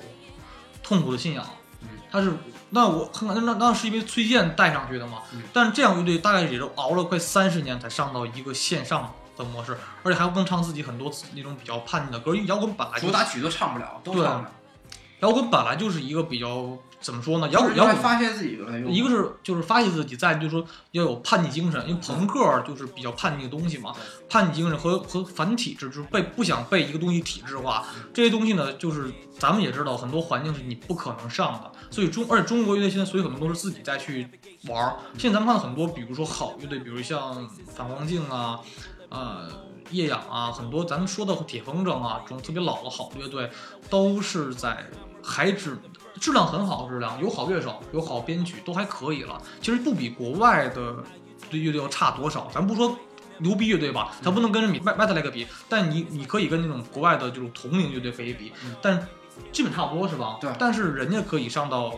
[0.83, 1.45] 痛苦的信仰
[1.83, 1.89] 嗯。
[2.11, 2.33] 它是
[2.71, 14.53] 那我看看那那是因为崔健带上去的嘛嗯，但是这样乐队大概也就熬了快三十年才上到一个线上的模式，而且还不能唱自己很多那种比较叛逆的歌，因为摇滚本来就主打曲都唱不了，都对唱不了。
[15.21, 17.49] 摇滚本来就是一个比较怎么说呢？
[17.51, 18.81] 摇滚摇滚发泄自己的。
[18.81, 23.95] 一个是就是发泄自己，再就是说要有叛逆精神，因为朋克就是比较叛逆的东西嘛，
[24.29, 34.27] 叛逆精神和和反体制，就是被不想被一个东西体制化，这些东西呢，就是咱们也知道，很多环境是你不可能上的，所以中而且中国乐队现在所以很多都是自己再去
[34.69, 34.97] 玩儿。
[35.19, 38.61] 现在咱们看到很多，比如说好乐队，比如像反光镜啊，
[39.11, 39.69] 呃。
[39.93, 43.51] 夜氧啊，很多咱们说的铁风筝啊，这种特别老的好乐队，
[43.89, 44.87] 都是在
[45.23, 45.79] 还只
[46.21, 49.41] 质量很好，质量有好乐手，有好编曲，都还可以了。
[49.61, 50.97] 其实不比国外的
[51.51, 52.51] 乐队要差多少。
[52.53, 52.99] 咱不说
[53.39, 59.09] 牛逼乐队吧，它不能跟米麦麦特莱克比，但你你可以跟那种国外的这种同龄乐队可以比嗯，但
[59.53, 60.37] 基本差不多是吧？
[60.41, 61.95] 对但是人家可以上到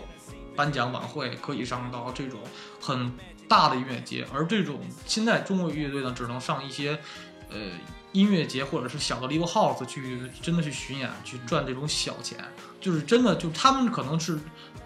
[0.54, 2.38] 颁奖晚会，可以上到这种
[2.80, 3.12] 很
[3.48, 6.98] 大的音乐节，而这种现在中国乐队呢，只能上一些
[7.50, 7.56] 呃
[8.12, 12.38] 音乐节或者是小的 live house 去真的去巡演，去赚这种小钱，
[12.80, 14.38] 就是真的就他们可能是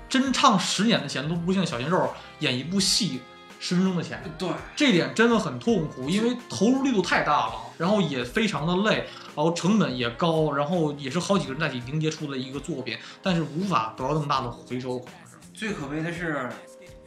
[0.08, 2.08] 真唱十年的钱都不像小鲜肉
[2.38, 3.20] 演一部戏
[3.58, 15.36] 十分钟的钱，对，这点真的很痛苦，因为投入力度太大了，然后也非常的累，然后成本也高，然后也是好几个人在一起凝结出的一个作品，但是无法得到那么大的回收，可能是。
[15.54, 16.48] 最可悲的是，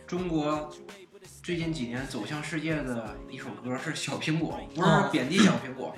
[0.08, 0.70] 中国
[1.50, 5.96] 最近几年走向世界的一首歌是《小苹果》，不是哦贬低小苹果，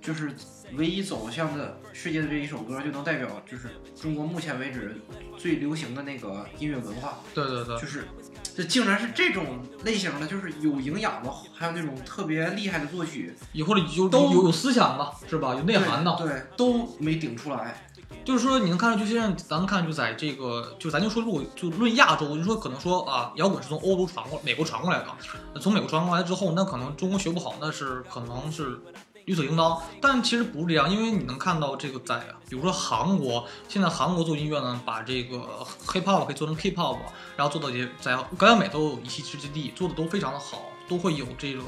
[0.00, 0.32] 就是
[0.74, 3.68] 唯一走向的世界的这一首歌，就能代表就是
[4.00, 4.96] 中国目前为止
[5.36, 8.06] 最流行的那个音乐文化，对对对，就是
[8.54, 15.52] 这竟然是这种类型的，就是有营养的，还有那种特别厉害的作曲，也或者有都有有思想的是吧？
[15.56, 17.88] 有内涵的，对都没顶出来。
[18.26, 28.80] 就是说你能看到，就，现在咱们看就在这个，就咱就说如果就论亚洲，就说可能说啊，摇滚是从欧洲传过美国传过来的，从美国传过来之后，那可能中国学不好，那是可能是
[29.26, 29.80] 理所应当。
[30.02, 32.18] 但其实不是这样，因为你能看到这个在
[32.50, 35.36] 比如说韩国，现在韩国做音乐呢，把这个
[35.86, 36.98] hip hop 可以做成 K-pop，
[37.36, 41.62] 然后做到也在高亚美都有一席之地，做的都非常的好，都会有这个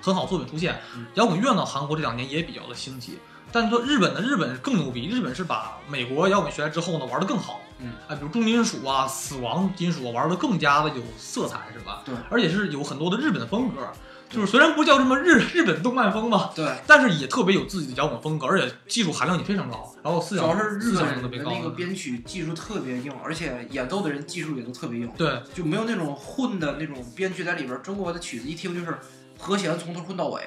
[0.00, 1.06] 很好作品出现嗯。
[1.14, 3.18] 摇滚乐呢，韩国这两年也比较的兴起。
[3.54, 12.02] 但是说日本的日本更牛逼，日本是把美国摇滚学来之后呢玩的更好，嗯，啊，比如重金属啊、死亡金属啊玩的更加的有色彩，是吧？
[12.04, 13.88] 对，而且是有很多的日本的风格，
[14.28, 25.08] 就是虽然不叫什么日 日本动漫风吧，对，但是也特别有自己的摇滚风格，而且技术含量也非常高，然后思想主要是日本的那个编曲技术特别硬，而且演奏的人技术也都特别硬。
[25.16, 25.40] 对。
[25.54, 27.80] 就没有那种混的那种编曲在里边。
[27.84, 28.98] 中国的曲子一听就是
[29.38, 30.42] 和弦从头混到尾，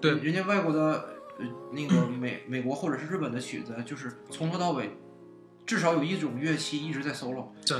[0.00, 0.16] 对。
[0.16, 4.96] 人家外国的呃那个美美国或者是日本的曲子，就是从头到尾
[5.66, 7.48] 至少有一种乐器一直在 solo。
[7.66, 7.78] 对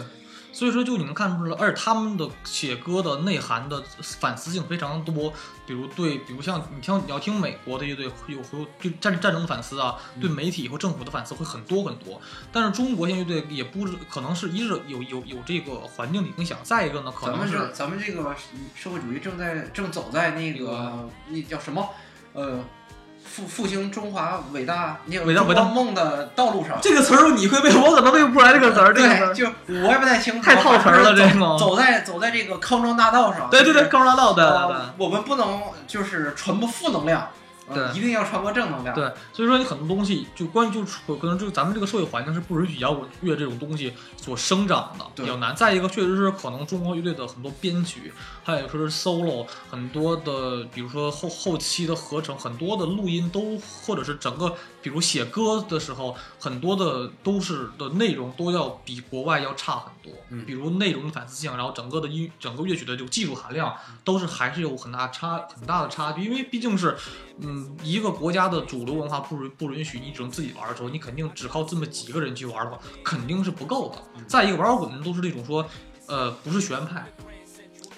[0.50, 5.30] 所以说就你能看出来，而且他们的写歌的内涵的反思性非常多，
[5.66, 18.34] 比如对，比如像你听你要听美国的乐队有会有对战战争的反思啊，对媒体或政府的反思会很多很多，但是中国现在乐队也不是可能是一是有有有这个环境的影响，再一个呢可能是咱们这咱们这个
[18.74, 21.86] 社会主义正在正走在那个那叫什么？
[22.32, 22.64] 呃
[23.30, 26.78] 复复兴中华伟大那个伟大伟大梦的道路上。
[26.80, 29.46] 这个词儿你会背，我可能背不出来这个词儿，这个词对，就
[29.86, 33.48] 我也不太清楚，太套词儿了这个走走在走在这个康庄大道上。
[33.50, 34.94] 对对对，康庄大道，对对对呃。
[34.96, 37.26] 我们不能就是传播负能量，呃
[37.72, 38.94] 对一定要传播正能量。
[38.94, 45.54] 对，所以说你很多东西就关于就是可能就咱们这个社会环境是不允许摇滚乐这种东西所生长的，比较难。
[45.54, 60.12] 再一个，确实是可能中国乐队的很多编曲，还有说是 solo，很多的比如说后后期的合成，很多的录音都或者是整个比如写歌的时候，很多的都是的内容都要比国外要差很多。
[60.30, 66.96] 嗯比如内容的反思性，然后整个的音整个乐曲的这个技术含量都是还是有很大差很大的差距，因为毕竟是。
[67.40, 74.22] 嗯，一个国家的主流文化不允不允许你只能自己玩的时候，你肯定只靠这么几个人去玩的话，肯定是不够的。
[74.26, 75.64] 再一个，玩摇滚的人都是那种说，
[76.08, 77.06] 呃，不是学院派。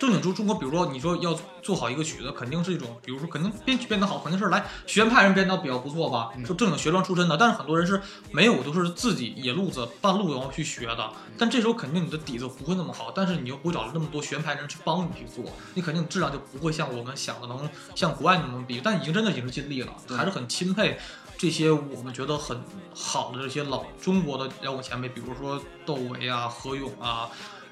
[0.01, 7.37] 正经说中国，比如说你说要做好一个曲子，肯定是一种，比如说肯定编曲编得好，肯定是来学院派人编的比较不错吧，嗯就正经学生出身的。
[7.37, 8.01] 但是很多人是
[8.33, 11.13] 没有，都是自己野路子半路然后去学的。
[11.37, 18.81] 但这时候肯定你的底子不会那么好，但是你又不会找那么多学院派人去帮你去做，你肯定质量就不会像我们想的能像国外那么比。
[18.83, 20.99] 但已经真的已经是尽力了，还是很钦佩
[21.37, 22.59] 这些我们觉得很
[22.95, 27.29] 好的这些老中国的摇滚前辈，比如说窦唯啊、何勇啊。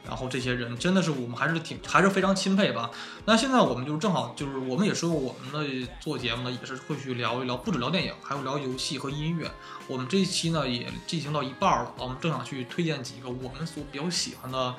[0.09, 2.91] 然后这些人真的是我们还是挺还是非常钦佩吧。
[3.27, 9.51] 那现在我们就是正好就是我们也说过，我们的做节目呢也是会去聊一聊，不止聊电影，还有聊游戏和音乐。
[9.87, 14.75] 我们这一期呢也进行到一半了，我们正想去推荐几个我们所比较喜欢的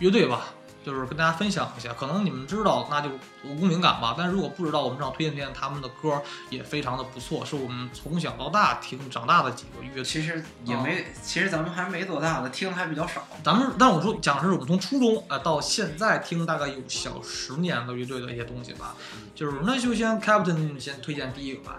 [0.00, 0.52] 乐队吧。
[0.84, 3.08] 就是跟大家分享一下，可能你们知道那就
[3.44, 10.04] 无公敏感吧，但如果不知道，我们正好推荐推荐他们的歌，也非常的不错，是我们从小到大听长大的几个乐队。
[10.04, 13.26] 其实也没，其实咱们还没多大呢，听的还比较少。
[13.44, 18.94] 咱们，但我说讲的是我们从初中呃到现在听大概有小十年的乐队的一些东西吧，
[19.34, 21.78] 就是那就先 Captain 先推荐第一个吧，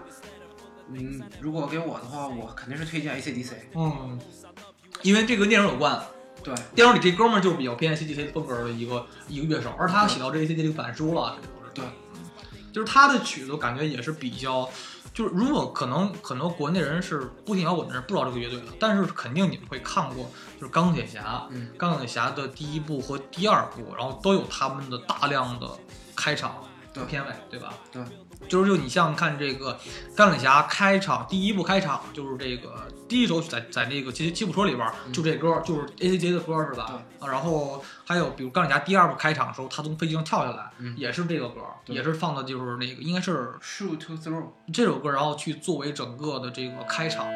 [0.90, 3.52] 嗯，如果给我的话，我肯定是推荐 AC/DC。
[3.74, 4.18] 嗯，
[5.02, 6.02] 因为这个电影有关，
[6.44, 11.84] 对，电影里这哥们儿就是比较偏 ACDC 风格的一个一个乐手，而他写到这个板书了，这都是对，
[12.72, 14.68] 就是他的曲子感觉也是比较。
[15.14, 20.28] 就是如果可能，很多国内人是不听摇滚的人不知道这个乐队的，但是肯定你们会看过，
[20.60, 25.70] 就是钢铁侠，嗯，钢铁侠的第一部和第二部，然后都有他们的大量的
[26.16, 26.64] 开场
[26.96, 27.72] 和片尾，对吧？
[27.92, 28.02] 对，
[28.48, 29.78] 就是就你像看这个
[30.16, 37.02] 钢铁侠开场第一部开场，就是这个第一首曲在在那个吉吉普车里边就这歌，就是 A C J 的歌是吧？
[37.20, 44.44] 啊，然后还有比如钢铁侠第二部开场的时候，他从飞机上跳下来，嗯也是这个歌，对也是放的就是那个应该是 Shoot to throw。
[44.72, 47.26] 这首歌，然后去作为整个的这个开场。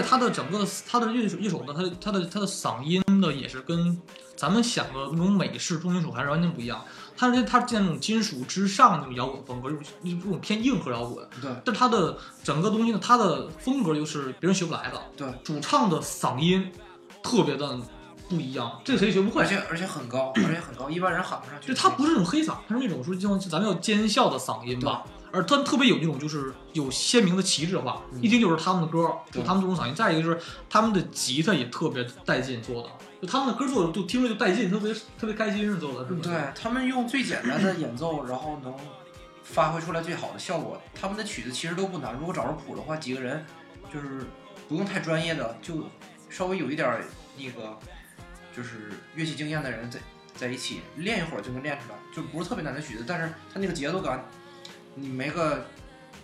[0.00, 4.00] 他的整个他的乐手乐手的他的他的他的嗓音呢也是跟
[4.36, 6.82] 咱们想的那种美式重金属还是完全不一样。
[7.16, 11.28] 他是他是那种金属之上那种摇滚风格，就是这种偏硬核摇滚。
[11.40, 15.00] 对但他的整个东西呢，他的风格又是别人学不来的。
[15.16, 16.72] 对，主唱的嗓音
[17.22, 17.78] 特别的
[18.28, 19.46] 不一样，这个谁也学不会而。
[19.46, 21.68] 且而且很高，而且很高，一般人喊不上去。
[21.68, 29.94] 就他不是那种黑嗓，他是那种说就像咱们要尖笑的嗓音吧，而他特别有那种就是有鲜明的旗帜化，嗯一听就是他们的歌，就对他们这种嗓音。
[29.94, 36.28] 再一个就是他们的吉他也特别带劲做的，就他们的歌做的就听着就带劲，特别特别开心是做的，是不是？
[36.28, 38.74] 对他们用最简单的演奏，然后能
[39.42, 40.80] 发挥出来最好的效果。
[40.94, 43.44] 他们的曲子其实都不难，如果找着谱的话，几个人
[43.92, 44.26] 就是
[44.68, 45.88] 不用太专业的，就
[46.28, 47.04] 稍微有一点儿
[47.38, 47.78] 那个
[48.54, 49.98] 就是乐器经验的人在
[50.34, 54.24] 在一起练一会儿就能练出来，就不是特别难的曲子，但是它那个节奏感，
[54.94, 55.64] 你没个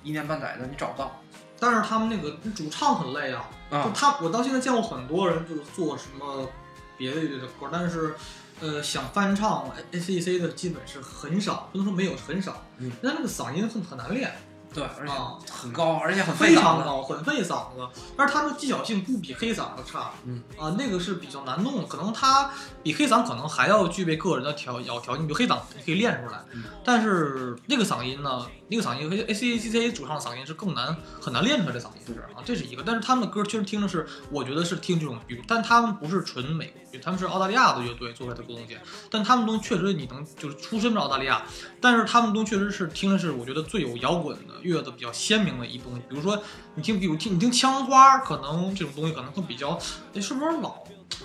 [0.02, 1.20] 一年半载的你找不到
[1.60, 3.92] 但是他们那个主唱很累啊，就啊。
[3.94, 6.48] 他，我到现在见过很多人就是做什么
[6.96, 8.14] 别的乐队的歌，但是
[8.60, 12.62] 呃想翻唱 A C C 的基本是很少，不能说没有，很少。
[12.78, 14.32] 嗯，但那个嗓音很很难练。
[14.72, 16.34] 对，而且啊很高，而且很。
[16.36, 22.50] 非常高，很费嗓子，但是他的技巧性不比黑嗓子差，嗯啊，那个是比较难弄的，可能他
[22.82, 38.76] 比黑嗓可能还要具备个人的调要条件，比如黑嗓你可以练出来，嗯但是那个嗓音呢，那个嗓音和 A C A C C 主唱的嗓音是更难很难练出来的嗓音是啊，这是一个，但是他们的歌确实听的是，我觉得是听这种，比如，但他们不是纯美国乐，他们是澳大利亚的乐队做出来的东西，
[39.10, 41.42] 但他们东西确实你能就是出身是澳大利亚，
[41.80, 46.02] 但是他们东西确实是听的是我觉得最有摇滚的乐的比较鲜明的一东西。
[46.08, 46.42] 比如说
[46.74, 49.78] 你听，比如听你听枪花，可能这种东西可能会比较，
[50.14, 50.82] 哎，是不是老？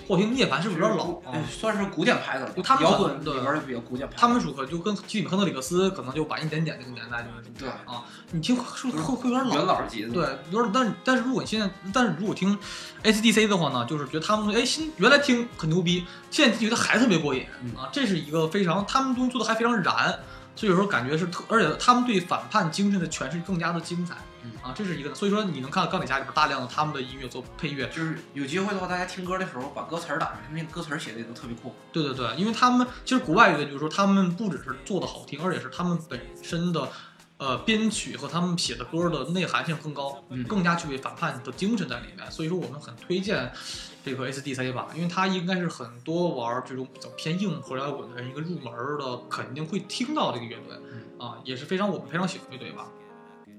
[0.07, 1.33] 或者听涅槃是不是有点老啊？
[1.33, 4.15] 嗯算是古典牌子了，就他们摇滚里边比较古典派。
[4.17, 9.65] 他们属可就跟吉米亨德里克斯可能就晚一点点那个年代就是对啊，你听是会会有点老元？
[9.65, 12.57] 老级的，对，有点，但是但是如果你现在，但是如果听
[13.03, 20.19] ACDC 的话呢，就是觉得他们哎，新原来听很牛逼，现在听觉得还特别过瘾嗯啊，这是一个非常他们东西做的还非常燃，
[20.55, 31.73] 所以有时候感觉是特，而且他们对反叛精神的诠释更加的精彩嗯啊，这是一个，所以说你能看到钢铁侠里边大量的他们的音乐做配乐，就是有机会的话，大家听歌的时候把歌词打上，他们那个歌词写的也都特别酷。
[31.91, 36.89] 对对对，因为他们其实国外乐队就是说他们不只是做的好听，而且是他们本身的。
[37.43, 43.51] 呃，编曲和他们写的歌的内涵性更高，嗯更加具备反叛的精神在里面，所以说我们很推荐
[44.05, 50.77] 这个 ACDC 吧，因为它应该是很多玩这种比较偏硬核摇滚的人一个入门的，肯定会听到这个乐队，
[51.19, 52.85] 啊，也是非常我们非常喜欢乐队吧。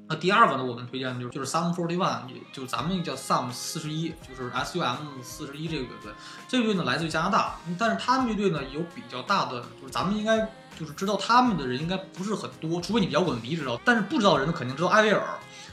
[0.06, 6.12] 那第二个呢，我们推荐的就是就是 Sum Forty One，也就咱们叫 Sum 四十一，就是 S U M 四十一这个乐队。
[6.46, 10.46] 这个乐队呢来自于加拿大，但是他们乐队呢有比较大的，就是咱们应该
[10.78, 15.22] 就是知道他们的人应该不是很多，除非你摇滚迷知道，但是不知道的人呢肯定知道艾薇儿。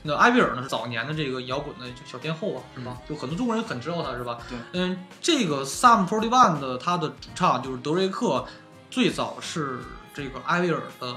[0.03, 2.97] 那艾薇儿呢是早年的这个摇滚的就小天后啊，是吧？
[3.07, 4.37] 就很多中国人很知道她是吧？
[4.49, 8.45] 对，嗯，这个 Sum Forty One 的他的主唱就是德瑞克，
[8.89, 9.79] 最早是
[10.13, 11.15] 这个艾薇儿的。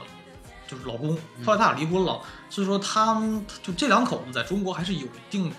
[0.66, 1.14] 就是老公，
[1.44, 2.18] 后来他俩离婚了，
[2.48, 5.56] 所以说他们就这两口子在中国还是有一定的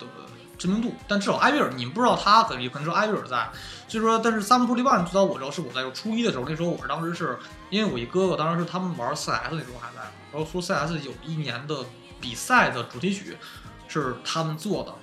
[0.58, 3.48] 知名度，但至少艾薇儿，你们不知道他，可能可能说艾薇儿在，
[3.88, 7.38] 所以说，但是 Sum Forty One 最早我知道是我在初一的时候，那时候我是当时是
[7.70, 10.02] 因为我一哥哥当时是他们玩 CS 那时候还在，
[10.32, 11.86] 然后说 CS 有一年的
[12.22, 13.38] 比赛的主题曲
[13.88, 14.94] 是他们做的，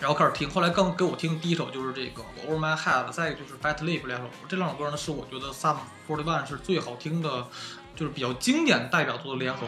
[0.00, 5.76] 然后开始听，后来刚给我听第一首就是这个 Over My Head，再一个就是 Bad Lip 两首歌，这两首歌呢是我觉得 Sum
[6.08, 7.46] Forty One 是最好听的。
[7.94, 9.66] 就是比较经典代表作的两首。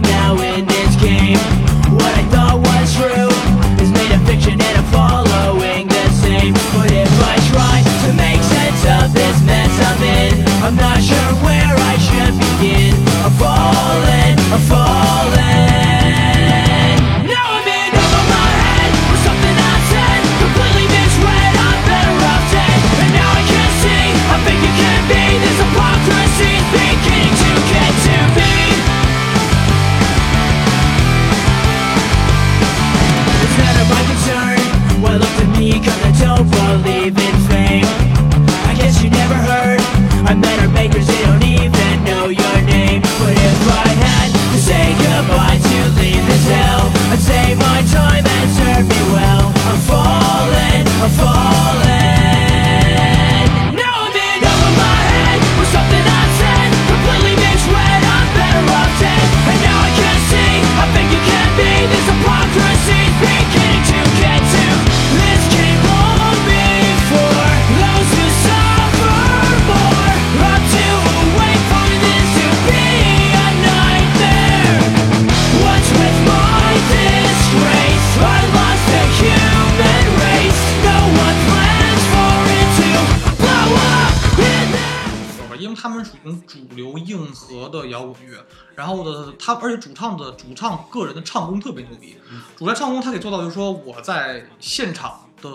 [0.00, 0.41] Now
[92.62, 95.48] 主唱唱功他可以做到，就是说我在现场的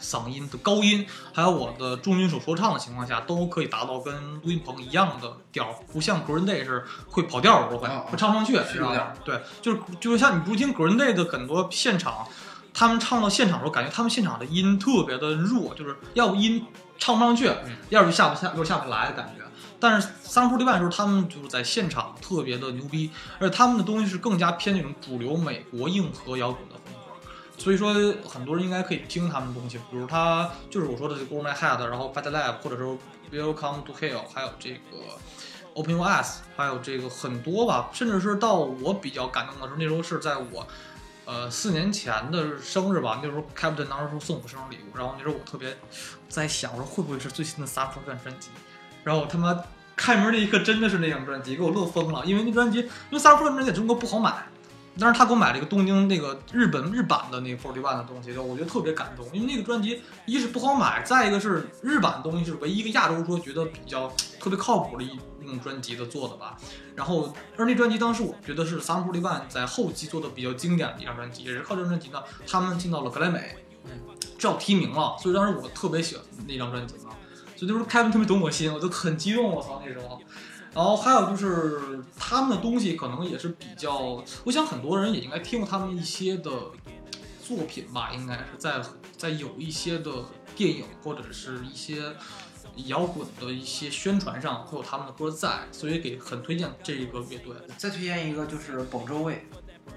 [0.00, 8.54] 嗓音的高音，还有我的重金属说唱的情况下，都可以达到跟录音棚一样的调，不像 Green Day 是会跑调儿，会会唱不上去，
[9.26, 12.26] 对，就是就是像你不是听 Green Day 的很多现场，
[12.72, 16.64] 他们唱到现场的时候，感觉他们现场的音特别的弱，就是要不音
[16.96, 19.43] 唱不上去，嗯要不就下不下，又下不来的感觉。
[19.84, 27.92] 但是 Sun Forty One 的时候，他们就是在现场特别的牛逼，而且他们的东西是更加偏那种主流美国硬核摇滚的风格，所以说
[28.26, 32.96] 很多人应该可以听他们的东西，比如他就是我说的这个 Over My Head，然后 Fat Lab，或者说
[33.30, 35.18] Welcome to Hell，还有这个
[35.74, 40.66] Open Your Eyes，还有这个很多吧，甚至是到我比较感动的时候，那时候是在我。
[41.26, 45.74] 呃，四年前的生日吧，那时候 Captain 当时说送我生日礼物，然后那时候我特别
[46.28, 48.50] 在想，我说会不会是最新的 Sun Forty One 专辑？
[49.02, 49.58] 然后他妈
[49.96, 54.46] 开门那一刻真的是那张专辑，给我乐疯了，因为那专辑，因为 Sun Forty One 专辑在中国不好买，
[54.98, 66.56] 但是他给我买了一个东京那个日本日版的那个 Forty One 的东西，我觉得特别感动，因为那个专辑一是不好买，再一个是日版的东西是唯一一个亚洲说觉得比较特别靠谱的一那种专辑的做的吧。
[66.96, 73.90] 然后，而那专辑当时我觉得是 Sun Forty One 在后期做的比较经典的一张专辑，也是靠这张专辑呢，他们进到了格莱美，嗯，
[74.38, 77.10] 至少提名了，所以当时我特别喜欢那张专辑嘛，
[77.64, 80.20] 所以那时候开文特别懂我心，我就很激动，我操那时候。
[80.74, 86.50] 然后还有就是他们的东西可能也是比较，我想很多人也应该听过他们一些的
[87.42, 88.82] 作品吧，应该是在
[89.16, 90.10] 在有一些的
[90.56, 92.12] 电影或者是一些
[92.86, 97.54] 摇滚的一些宣传上会有他们的歌在，所以给很推荐这个乐队。
[97.78, 99.46] 再推荐一个就是本周卫，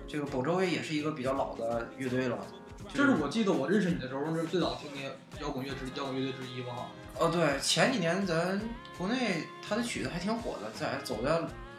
[0.07, 2.37] 这个本周卫也是一个比较老的乐队了。
[2.93, 6.91] 这是我记得我认识你的时候，这是最早听的摇滚乐之摇滚乐队之一吧。
[7.19, 8.59] 哦，对，前几年咱
[8.97, 11.31] 国内他的曲子还挺火的，在走在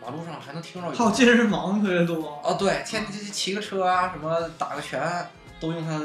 [0.03, 0.95] 马路上还能听着有。
[0.95, 2.41] 还有健身房特别多。
[2.43, 5.01] 哦，对，天天骑个车啊，什么打个拳，
[5.61, 6.01] 都用它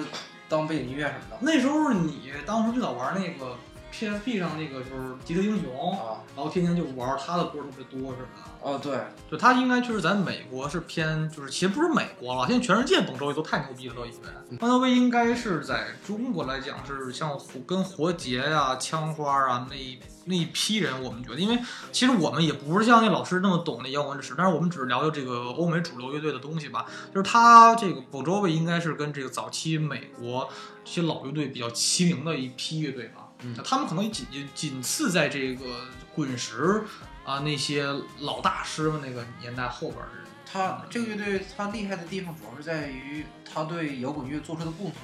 [0.47, 1.37] 当背景音乐什么的。
[1.41, 3.55] 那时候你当时最早玩那个
[3.93, 8.27] PSP 上那个就是《吉特英雄》，啊，然后天天就玩他的歌特别多似的。
[8.61, 8.97] 哦，对，
[9.29, 14.57] 就他应该确实在美国是偏，就是其实不是美国了，现在全世界本周围都太牛逼了，都以为。
[14.57, 21.59] 方德威应该是在中国来讲是像活跟活结呀、枪花啊那一那一批人，我们觉得，因为
[21.91, 26.85] 其实我们也不是像那老师那么懂那摇滚历史，但是我们只是聊聊这个欧美主流乐队的东西吧。
[27.13, 30.49] 就是他这个 Bon Jovi 应该是跟这个早期美国
[30.85, 33.22] 这些老乐队比较齐名的一批乐队吧。
[33.43, 34.25] 嗯他们可能仅
[34.55, 36.83] 仅次在这个滚石
[37.25, 37.85] 啊那些
[38.19, 40.23] 老大师们那个年代后边儿的人。
[40.45, 44.95] 他这个乐队他厉害的地方主要是在于他对摇滚乐做出的贡献。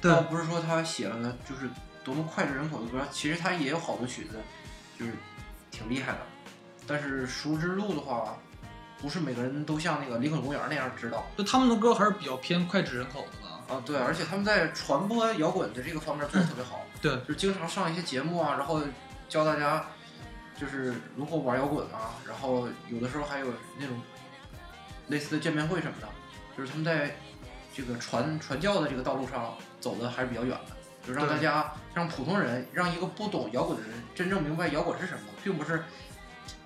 [0.00, 1.68] 对倒不是说他写了就是
[2.02, 4.36] 多么脍炙人口的歌，其实他也有好多曲子，
[4.98, 5.12] 就是
[5.70, 6.18] 挺厉害的。
[6.86, 8.36] 但是熟知度的话，
[8.98, 11.26] 不是每个人都像那个林肯公园那样知道。
[11.36, 13.60] 就他们的歌还是比较偏脍炙人口的吧。
[13.68, 18.80] 啊，对，而且他们在传播摇滚的这个方面做的特别好，对，就是经常上一些节目啊，然后
[19.28, 19.86] 教大家
[20.58, 23.46] 就是如何玩摇滚啊，然后有的时候还有
[23.78, 24.00] 那种
[25.08, 26.08] 类似的见面会什么的，
[26.56, 27.16] 就是他们在
[27.74, 35.82] 这个传传教的这个道路上走的还是比较远的，就让大家让普通人，让一个不懂摇滚的人真正明白摇滚是什么，并不是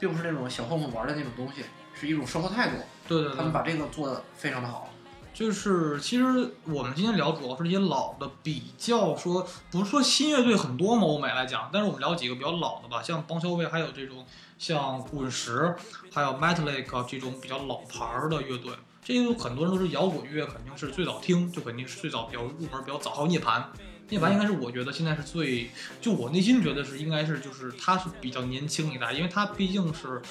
[0.01, 1.64] 并不是那种小混混玩的那种东西，
[1.95, 2.76] 是一种生活态度。
[3.07, 4.91] 对对对，他们把这个做的非常的好。
[5.35, 14.24] 就是其实我们今天聊主要是一些老的，比较说不是说新乐队很多嘛，欧美来讲，但是我们聊几个比较老的吧，像邦肖威，还有这种
[14.59, 15.74] 像滚石，
[16.12, 18.72] 还有 Metallic 这种比较老牌儿的乐队。
[19.03, 23.11] 这个很多人都是摇滚乐，肯定是最早听，就肯定是最早比较入门、比较早。
[23.11, 23.62] 还有涅槃，
[24.11, 25.68] 涅槃应该是我觉得现在是最，
[26.01, 30.22] 就我内心觉得是应该是就是他是比较年轻一代，因为他毕竟是，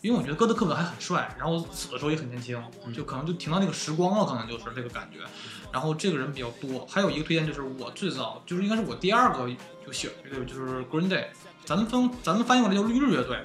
[0.00, 5.18] 因为我觉得哥德克本还很帅，然后死的时候也很年轻，嗯就可能就停到那个时光了，可能就是这个感觉。
[5.72, 9.48] 然后这个人比较多，还有一个推荐就是我最早就是应该是我第二个
[9.84, 11.26] 就喜欢乐队就是 Green Day，
[11.64, 13.38] 咱们分咱们翻译过来叫绿日乐队。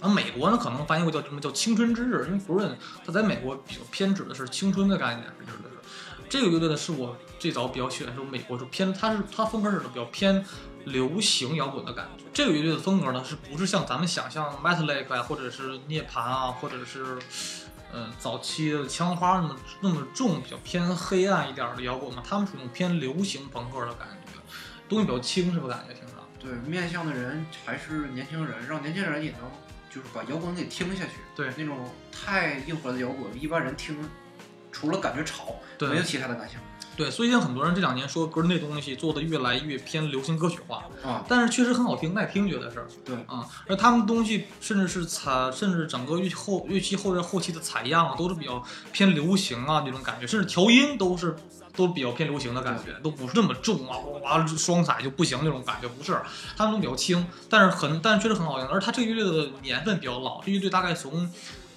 [0.00, 5.76] 然后美国呢，可能翻译过叫什么叫青春之日，因为 Green 它在美国比较偏指的是青春的概念，是指的是
[6.28, 10.44] 这个乐队呢是我最早比较喜欢，说美国就偏它是它风格是比较偏
[10.84, 12.24] 流行摇滚的感觉。
[12.32, 17.18] 这个乐队的风格呢，是不是像咱们想象 Metallica 啊，或者是涅槃啊，或者是
[17.92, 22.22] 呃早期的枪花那么那么重，比较偏黑暗一点的摇滚嘛？
[22.28, 24.32] 他们属于那种偏流行朋克的感觉，
[24.88, 26.12] 东西比较轻，是不是感觉听着？
[26.38, 29.40] 对，面向的人还是年轻人，让年轻人也能
[29.88, 31.12] 就是把摇滚给听下去。
[31.34, 33.96] 对那种太硬核的摇滚，一般人听
[34.70, 36.58] 除了感觉吵，对没有其他的感情。
[36.96, 42.86] 对，所以像很多人这两年说 Green Day 东西做的越来越偏流行歌曲化，啊，但是确实很好听，耐听，觉得是。
[43.04, 51.34] 对啊、而他们东西甚至是采，甚至整个乐器后乐器后边后期的采样啊，都是比较偏流行啊那种感觉，甚至调音都是
[51.76, 56.16] 都比较偏流行的感觉，都不是那么重啊，哇哇双踩就不行那种感觉，不是，
[56.56, 58.68] 他们都比较轻，但是很但是确实很好听。
[58.68, 61.28] 而他这个乐队的年份比较老，这乐队大概从。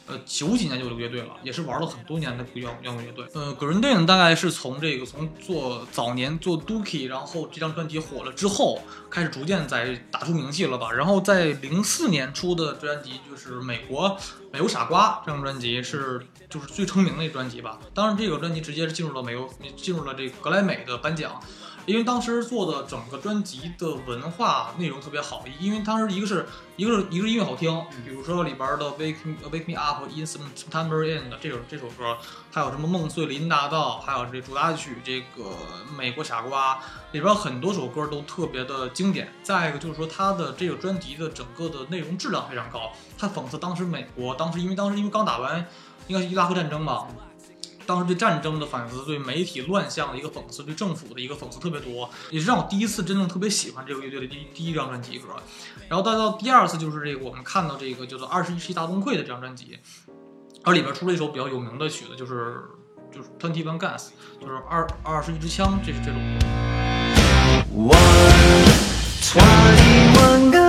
[0.07, 3.27] 呃，九几年就有乐队了，也是玩了很多年的摇摇滚乐队。
[3.33, 10.91] 呃，Green Day 呢，大概是从这个从做早年做 Dookie，然后这张专辑火了之后，开始逐渐在打出名气了吧。
[10.91, 14.17] 然后在零四年出的专辑就是美国
[14.51, 17.77] 美国傻瓜这张专辑是就是最成名的一专辑吧。
[17.93, 21.39] 当然，这个专辑直接是进入了美国进入了这格莱美的颁奖。
[21.88, 32.17] 因为当时做的整个专辑的文化内容特别好，因为当时一个是一个是一个是音乐好听，比如说里边的 Wake Me Wake Me Up in September End 这首这首歌，
[32.51, 35.55] 还有什么梦碎林大道，还有这主打曲这个
[35.97, 36.77] 美国傻瓜
[37.13, 39.31] 里边很多首歌都特别的经典。
[39.41, 45.65] 再一个就是说他的这个专辑的整个的内容质量非常高，他讽刺当时美国当时因为当时因为刚打完
[46.07, 47.07] 应该是伊拉克战争吧。
[47.88, 55.29] 当时对战争的反思，对媒体乱象的一个讽刺，对政府的一个讽刺特别多，也是让我第一次真正特别喜欢这个乐队的第第一张专辑歌。
[55.88, 59.79] 然后到到第二次就是这个我们看到这个叫做《二十一世纪大崩溃》的这张专辑，
[60.63, 62.61] 而里边出了一首比较有名的曲子，就是
[63.09, 64.09] 就是 Twenty One Guns，
[64.41, 66.19] 就是二二十一支枪，这是这种。
[67.73, 67.93] One
[69.21, 70.66] twenty-one guns.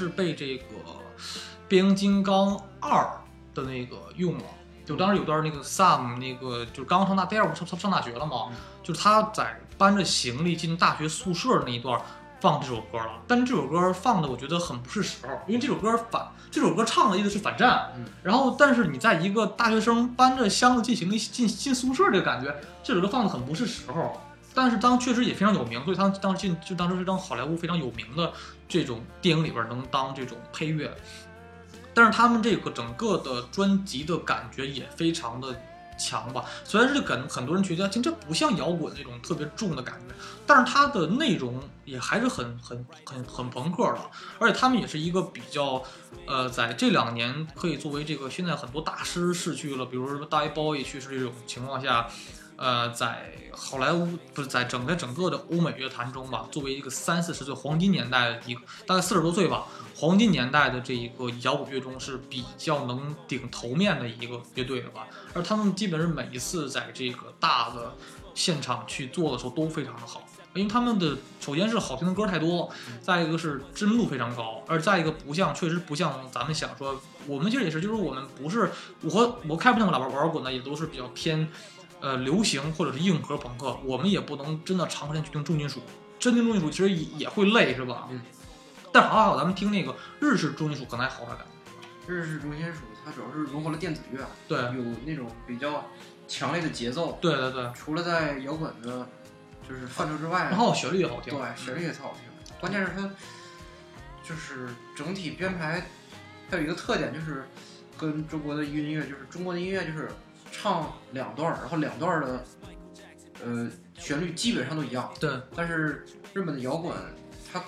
[0.00, 0.64] 是被这个
[1.68, 3.06] 变形金刚二
[3.54, 4.44] 的那个用了，
[4.86, 8.48] 就当时有段那个 Sam 那个就是刚上大第二部上上上大学了嘛，
[8.82, 12.00] 就是他在搬着行李进大学宿舍那一段
[12.40, 18.04] 放这首歌了，但是这首歌放的我觉得很不是时候，因为这首歌反这首歌唱的意思是反战，嗯。
[18.22, 24.20] 然后但是你在一个大学生搬着箱子进行李进进宿舍这个感觉，这首歌放的很不是时候。
[24.62, 28.30] 但是当确实也非常有名，所以他当时进就当时是当好莱坞非常有名的
[28.68, 30.94] 这种电影里边能当这种配乐，
[31.94, 35.58] 但是他们这个整个的专辑的感觉也非常的
[35.98, 36.44] 强吧。
[36.62, 40.14] 虽然是感很多人觉得其实这不像摇滚那种特别重的感觉，
[40.46, 45.82] 但是它的内容也还是很很很很朋克的，而且他们也是一个比较
[46.26, 52.06] 呃，在这两年可以作为这个现在很多大师逝去了，比如说大 b o y 去世这种情况下。
[52.60, 65.06] 呃，在好莱坞不是在整个整个的欧美乐坛中吧，作为一个三四十岁黄金年代的一个，大概四十多岁吧，黄金年代的这一个摇滚乐中是比较能顶头面的一个乐队了吧。
[65.32, 67.94] 而他们基本是每一次在这个大的
[68.34, 81.48] 现场去做的时候都非常的好，因为他们的首先是好听的歌太多，再一个是知名度非常高，而再一个不像确实不像咱们想说，我们其实也是，就是我们不是我和我开不那个喇叭玩滚的，也都是比较偏。
[82.00, 85.80] 呃，流行或者是硬核朋克，我们也不能真的长时间去听重金属，
[86.18, 88.08] 真听重金属其实也也会累，是吧？
[88.10, 88.20] 嗯。
[88.92, 92.12] 但好好，咱们听那个日式重金属可能还好点感觉。
[92.12, 95.86] 日式重金属它主要是融合了电子乐，对，有那种比较
[96.26, 97.16] 强烈的节奏。
[97.20, 99.06] 对对对，除了在摇滚的，
[99.68, 101.32] 就是范畴之外，然后旋律也好听。
[101.32, 102.56] 对旋律也特好听。
[102.58, 103.08] 关键是它
[104.26, 105.86] 就是整体编排，
[106.50, 107.44] 它有一个特点就是
[107.96, 110.10] 跟中国的音乐，就是中国的音乐就是
[110.50, 112.44] 唱两段，然后两段的
[113.44, 115.12] 呃旋律基本上都一样。
[115.18, 116.94] 对但是日本的摇滚，
[117.52, 117.62] 它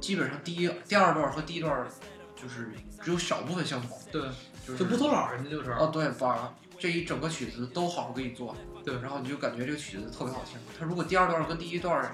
[0.00, 1.86] 基本上第一、第二段和第一段
[2.34, 2.70] 就是
[3.02, 4.22] 只有少部分相同，对，
[4.66, 5.70] 就是就不偷懒儿，人家就是。
[5.72, 10.58] 哦，对，把这一整个曲子都好好给你做，对然后你就感觉这个曲子特别好听。
[10.78, 12.12] 它如果第二段跟第一段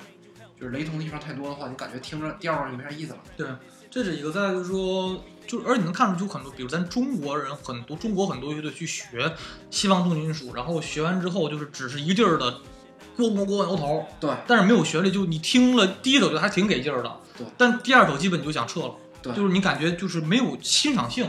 [0.58, 3.18] 就是雷同的地方太多的话，你感觉听着第二段就没啥意思了。
[3.36, 3.48] 对
[3.90, 9.34] 这是一个，再就是说，就而且你能看出就很多，比如咱中国人很多，中国很多乐队去学
[9.68, 12.60] 西方重金属，然后学完之后就是只是一个劲儿的
[13.18, 21.28] 咣咣咣摇头，对但是没有旋律，就你听了第一首就还挺给劲儿的，对，但第二首基本你就想撤了，对就是你感觉就是没有欣赏性，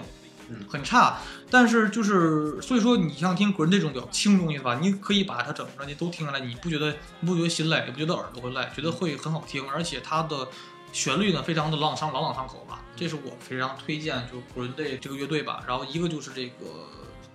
[0.49, 1.17] 嗯很差。
[1.49, 10.47] 但是就是所以说，你像听滚这种比较轻东西的话，你可以把它整个专辑都听下来，你不觉得你不觉得心累，也不觉得耳朵会累，觉得会很好听，而且它的
[10.92, 15.64] 旋律呢非常的朗上朗朗上口吧，这是我非常推荐就 Green Day 这个乐队吧。
[15.68, 16.66] 然后一个就是这个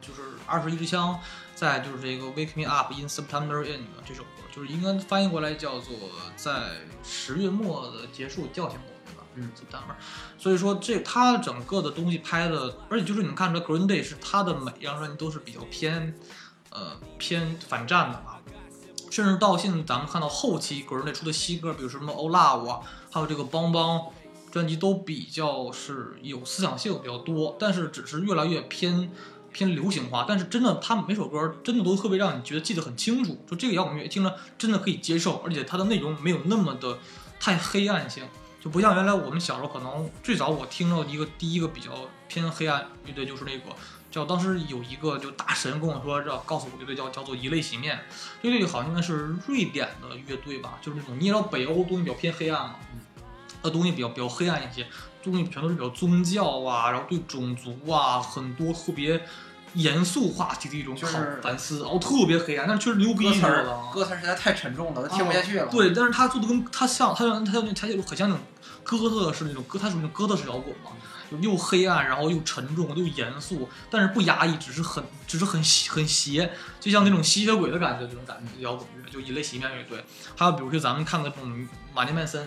[0.01, 1.19] 就是二十一支枪，
[1.55, 5.95] 再就是这个 Wake Me Up in September End 这首歌，就是应该翻译过来叫做
[6.37, 9.25] 在十月末的结束叫醒我，对吧？
[9.35, 9.95] 嗯，September。
[10.39, 16.15] 所以说这他整个的东西拍的，而且就是你看出来 Green Day 是他的每一张专辑都是比较偏，
[16.71, 18.35] 呃偏反战的吧。
[19.09, 22.81] 甚至到现在咱们看到后期 Green Day 出的新歌，比如什么 Oh Love 啊，
[23.17, 24.09] 还有这个邦邦
[24.53, 29.11] 专辑都比较是有思想性比较多，但是只是越来越偏
[29.51, 30.27] 偏流行化。
[30.29, 36.99] 但是真的，他每首歌真的都特别让你觉得记得很清楚，就这个摇滚乐听着真的可以接受，而且它的内容没有那么的
[37.41, 38.23] 太黑暗性，
[38.63, 41.91] 就不像原来我们小时候可能最早我听到一个第一个比较
[42.29, 43.75] 偏黑暗乐队就是那个。
[44.09, 48.01] 叫当时有一个就大神跟我说，这告诉我乐队叫叫做以泪洗面，
[48.41, 52.77] 乐队好像应该是瑞典的乐队吧，就是那种你知道北欧东西比较偏黑暗嘛，
[53.63, 54.87] 呃东西比较比较黑暗一些，
[55.23, 59.21] 东西全都是比较宗教啊，然后对种族啊很多特别
[59.75, 63.91] 严肃话题的一种就是考反思，然后特别黑暗，但是确实牛逼，歌词儿你知道吗？
[63.93, 65.67] 歌词儿实在太沉重了，都听不下去了。
[65.67, 68.43] 对，但是他做的跟他像，他像他像他就很像那种
[68.83, 70.93] 哥特式那种哥，他属于那种哥特式摇滚嘛，
[71.31, 76.51] 就又黑暗，然后又沉重又严肃，但是不压抑，只是很只是很很邪，
[76.81, 80.03] 就像那种吸血鬼的感觉，这种感觉摇滚乐，就一类洗面乐队。
[80.37, 82.47] 还有比如说咱们看的这种马尼曼森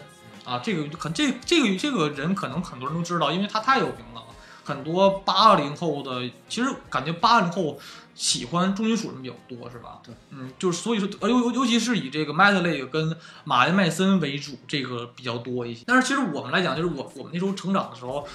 [0.49, 4.23] 啊，这个很这这个这个人可能很多人都知道，因为他太有名了。
[4.65, 7.79] 很多八零后的，其实感觉八零后
[8.13, 9.99] 喜欢重金属人比较多，是吧？
[10.03, 15.83] 对，嗯，就是所以说，呃尤尤尤其是以这个 Metallica 跟马恩麦森为主，这个比较多一些。
[15.87, 18.27] 但是其实我们来讲，就是我我们那时候成长的时候，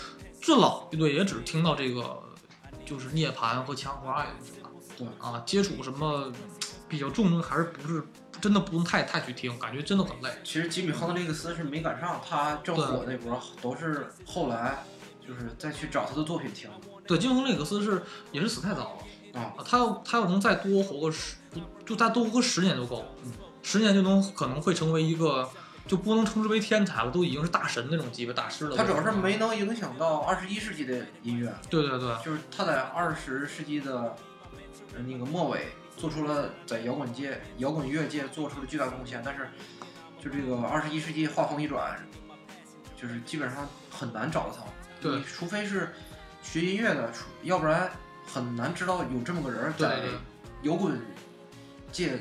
[0.43, 2.21] 最老乐队也只听到这个，
[2.85, 4.71] 就是涅槃和枪花，是吧？
[4.99, 6.33] 对啊，接触什么
[6.89, 8.05] 比较重的，还是不是
[8.45, 10.28] 真的不用太太去听，感觉真的很累。
[10.45, 14.84] 其实吉米·亨德利克斯是没赶上他正火那波，都是后来
[15.26, 16.68] 就是再去找他的作品听。
[17.07, 18.99] 对，金亨利克斯是也是死太早
[19.32, 21.36] 了啊他要他要能再多活个十，
[21.86, 23.32] 就再多活个十年就够了，嗯
[23.62, 25.49] 十年就能可能会成为一个，
[25.88, 28.76] 就不能称之为天才了，都已经是大神那种级别大师了。
[28.76, 34.14] 他主要是没能影响到二十一世纪的音乐，对对对，就是他在二十世纪的
[34.95, 39.49] 呃那个末尾做出了在摇滚界、摇滚乐界做出了巨大贡献，但是
[40.22, 41.99] 就这个二十一世纪画风一转，
[43.01, 44.64] 就是基本上很难找到他。
[45.01, 45.95] 对你除非是
[46.42, 47.90] 学音乐的，除要不然
[48.26, 50.01] 很难知道有这么个人儿在
[50.62, 50.99] 摇滚
[51.92, 52.18] 界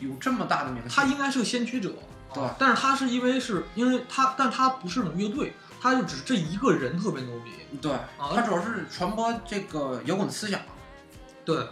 [0.00, 0.94] 有这么大的名气。
[0.94, 1.94] 他应该是个先驱者，
[2.34, 7.52] 对啊但是他是因为是因为他，但他不是乐队，他就只是这一个人特别牛逼。
[7.80, 10.60] 对，他主要是传播这个摇滚思想。
[11.44, 11.66] 对，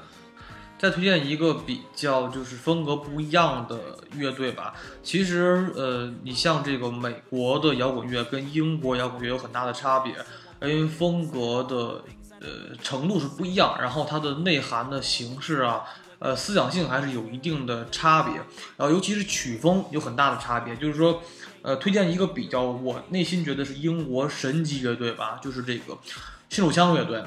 [0.84, 4.74] 再推荐一个比较就是风格不一样的乐队吧。
[5.02, 10.14] 其实呃，你像这个美国的摇滚乐跟英国摇滚乐有很大的差别，
[10.60, 12.04] 因为风格的
[12.38, 15.84] 呃程度是不一样，然后它的内涵的形式啊。
[16.20, 18.34] 呃，思想性还是有一定的差别，
[18.76, 20.74] 然后尤其是曲风有很大的差别。
[20.76, 21.22] 就是说，
[21.60, 25.98] 呃，推荐一个比较我内心觉得是英国神级乐队吧，就是这个
[26.48, 27.22] 新手枪乐队。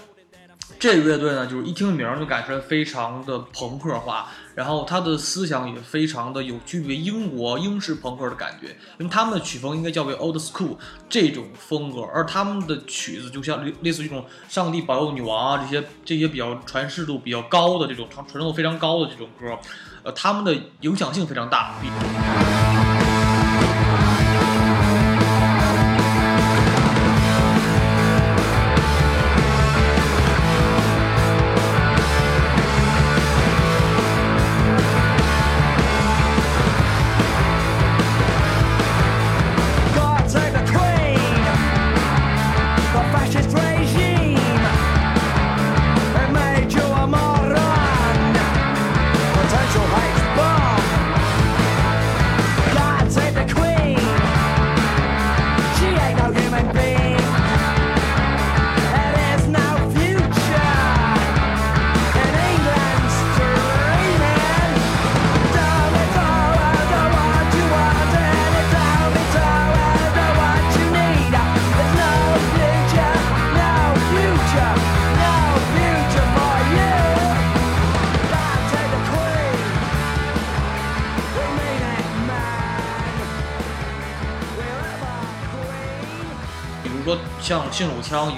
[0.79, 8.67] 这个乐队呢，就是一听名就感觉非常的朋克化，然后他的思想也非常的有区别英国英式朋克的感觉，
[8.99, 10.77] 因为他们的曲风应该叫为 old school
[11.09, 19.57] 这种风格，而他们的曲子就像类类似于这种上帝保佑女王啊这些这些比较传世度比较高的这种传传唱度非常高的这种歌，
[20.03, 21.73] 呃，他们的影响性非常大。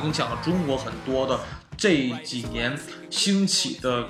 [0.10, 1.40] 影响了中国很多的
[1.78, 2.76] 这几年
[3.12, 4.08] 兴起的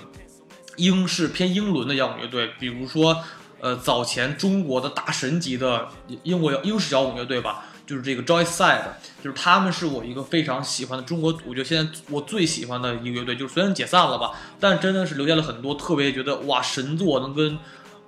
[0.77, 3.21] 英式偏英伦的摇滚乐队，比如说
[3.59, 5.89] 呃早前中国的大神级的
[6.23, 8.83] 英国英式摇滚乐队吧，就是这个 Joyside，
[9.21, 17.59] 就是他们是我一个非常喜欢的中国，我觉得现在我最喜欢的一个乐队，就是虽然解散了吧，但真的是留下了很多特别觉得哇神作，能跟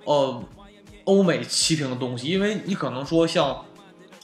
[0.04, 0.42] 呃
[1.04, 2.28] 欧美齐平的东西。
[2.28, 3.66] 因为你可能说像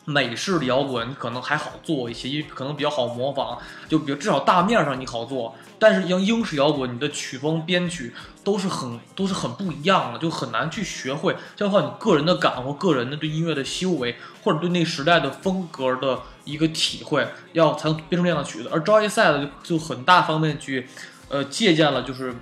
[0.08, 3.58] 美式的摇滚，你可能还好做一些，因为可能比较好模仿，
[3.90, 5.54] 就比如至少大面上你好做。
[5.78, 18.70] 但是像英式摇滚，你的曲风编曲都是很都是很不一样的，就很难去学会，就要靠你个人的感或个人的对音乐的修为，或者对那时代的风格的一个体会，要才能编出这样的曲子。
[18.72, 20.88] 而 Joyside 就就很大方面去，
[21.28, 22.34] 呃，借鉴了就是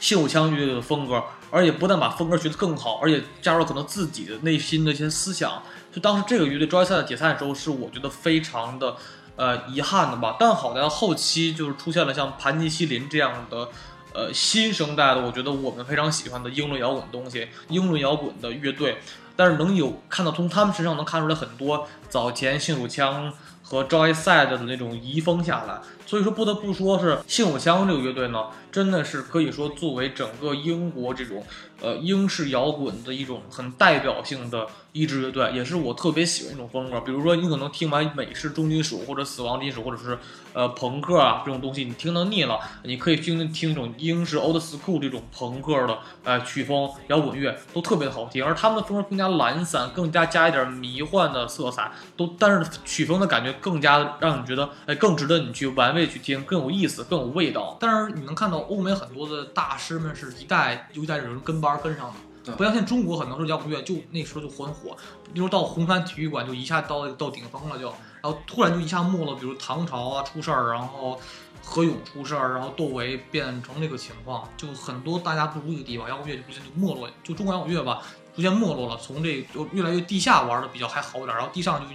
[0.00, 5.62] 信手枪乐队的风格，而且不但把风格学得更好，而且加入了可能自己的内心的一些思想。
[5.94, 8.96] 就当时这个乐队 Joyside 解散的时候，是我觉得非常的。
[9.36, 13.68] 呃，遗憾的吧，但好在后期就是出现了像盘尼西林这样的，
[14.12, 18.98] 呃，新生代的，我觉得我们非常喜欢的英伦摇滚东西，英伦摇滚的乐队，
[19.34, 31.42] 但是能有看到从他们身上能看出来很多早前信手枪和 Joyside 的那种遗风下来，所以说不得不说是信手枪这个乐队呢，真的是可以说作为整个英国这种
[31.80, 34.66] 呃英式摇滚的一种很代表性的。
[34.94, 40.16] 一支乐队也是我特别喜欢一种风格，比如说你可能听完美式重金属或者死亡金属或者是
[40.52, 57.76] 呃朋克啊这种东西，你听到腻了，你可以听听一种英式 old school 这种朋克的呃曲风摇滚乐都特别的好听，而他们的风格更加懒散，更加加一点迷幻的色彩，都但是曲风的感觉更加让你觉得哎更值得你去玩味去听，更有意思，更有味道。
[57.80, 62.14] 但是你能看到欧美很多的大师们是一代又一代人跟班跟上的。
[62.56, 64.94] 不像现在中国很多时候摇滚乐就那时候就很火，
[65.32, 67.86] 比如到红山体育馆就一下到到顶峰了就，
[68.20, 71.18] 然后突然就一下没了，比如唐朝啊出事儿，然后
[71.62, 78.02] 何勇出事儿，然后窦唯变成这个情况，就很多大家不如意的地方，摇滚乐就逐渐就没落，就中国摇滚乐吧
[78.36, 81.86] 逐渐没落了，从这就越来越地下玩的比较还好一点，然后地上就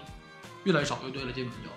[0.64, 1.70] 越来越少乐队了，基本就。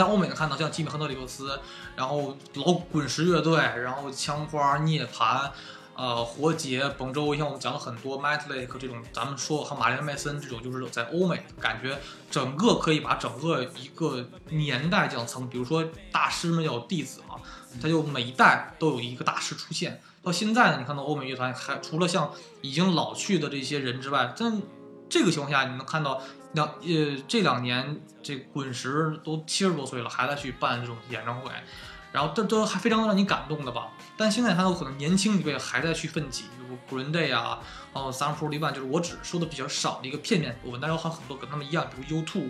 [0.00, 1.60] 在欧美能看到像吉米亨德里克斯，
[1.94, 5.50] 然后老滚石乐队，然后枪花涅槃。
[5.96, 11.98] 呃，活结、本周，像我们讲了很多 m a t l a k e 这种，咱们说和玛丽莲·麦森这种，就是在欧美感觉
[12.30, 17.34] 整个可以把整个一个年代这样层，比如说大师们要有弟子嘛，
[17.82, 20.00] 他就每一代都有一个大师出现。
[20.22, 22.32] 到现在呢，你看到欧美乐团还除了像
[22.62, 24.62] 已经老去的这些人之外，但
[25.10, 26.22] 这个情况下，你能看到
[26.52, 31.50] 两呃这两年这滚石都七十多岁了，还在去办这种演唱会。
[32.12, 33.92] 然后这都还非常让你感动的吧？
[34.16, 37.60] 但现在还有可能年轻一辈还在去奋起，比如 Green Day 啊，
[37.94, 42.48] 然后 Sun Pro One，就是我只说的比较少的一个片面我们大家还有很多跟他们一样，比如 U2，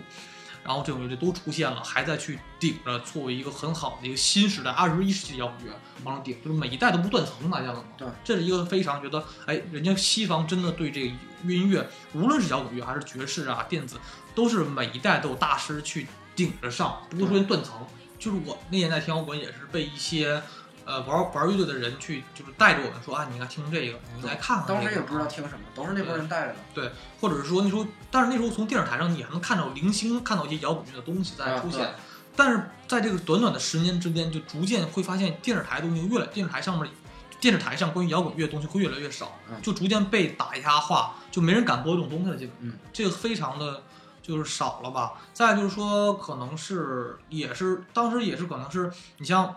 [0.63, 7.85] 然后这种乐队都出现了，还在去顶着作为一个很好的一个新时代二十一世纪摇滚乐往上顶，就是每一代都不断层，大家了吗？
[7.97, 11.07] 对，这是一个非常觉得，哎，人家西方真的对这个
[11.43, 13.97] 音乐，无论是摇滚乐还是爵士啊、电子，
[14.35, 17.75] 都是每一代都有大师去顶着上，不会出现断层。
[18.19, 20.39] 就是我那年代听摇滚也是被一些，
[20.91, 24.67] 呃玩玩乐队的人去就是带着我们说啊，你应该听这个，你来看看。
[24.67, 26.55] 当时也不知道听什么，都是那帮人带着的。
[26.73, 31.95] 对，或者是说那时候，但是那时候从电视台上你还能看到零星看到一些摇滚乐的东西在出现，
[32.35, 36.91] 但是在这个短短的十年之间，就逐渐会发现电视台东西越来，电视台上面，
[37.39, 42.55] 电视台上关于摇滚乐的东西会越来越少，就逐渐被打压化，就没人敢播这种东西了，基本。
[42.59, 43.81] 嗯，这个非常的。
[44.23, 49.53] 就是少了吧，再就是说，可能是也是当时也是可能是你像，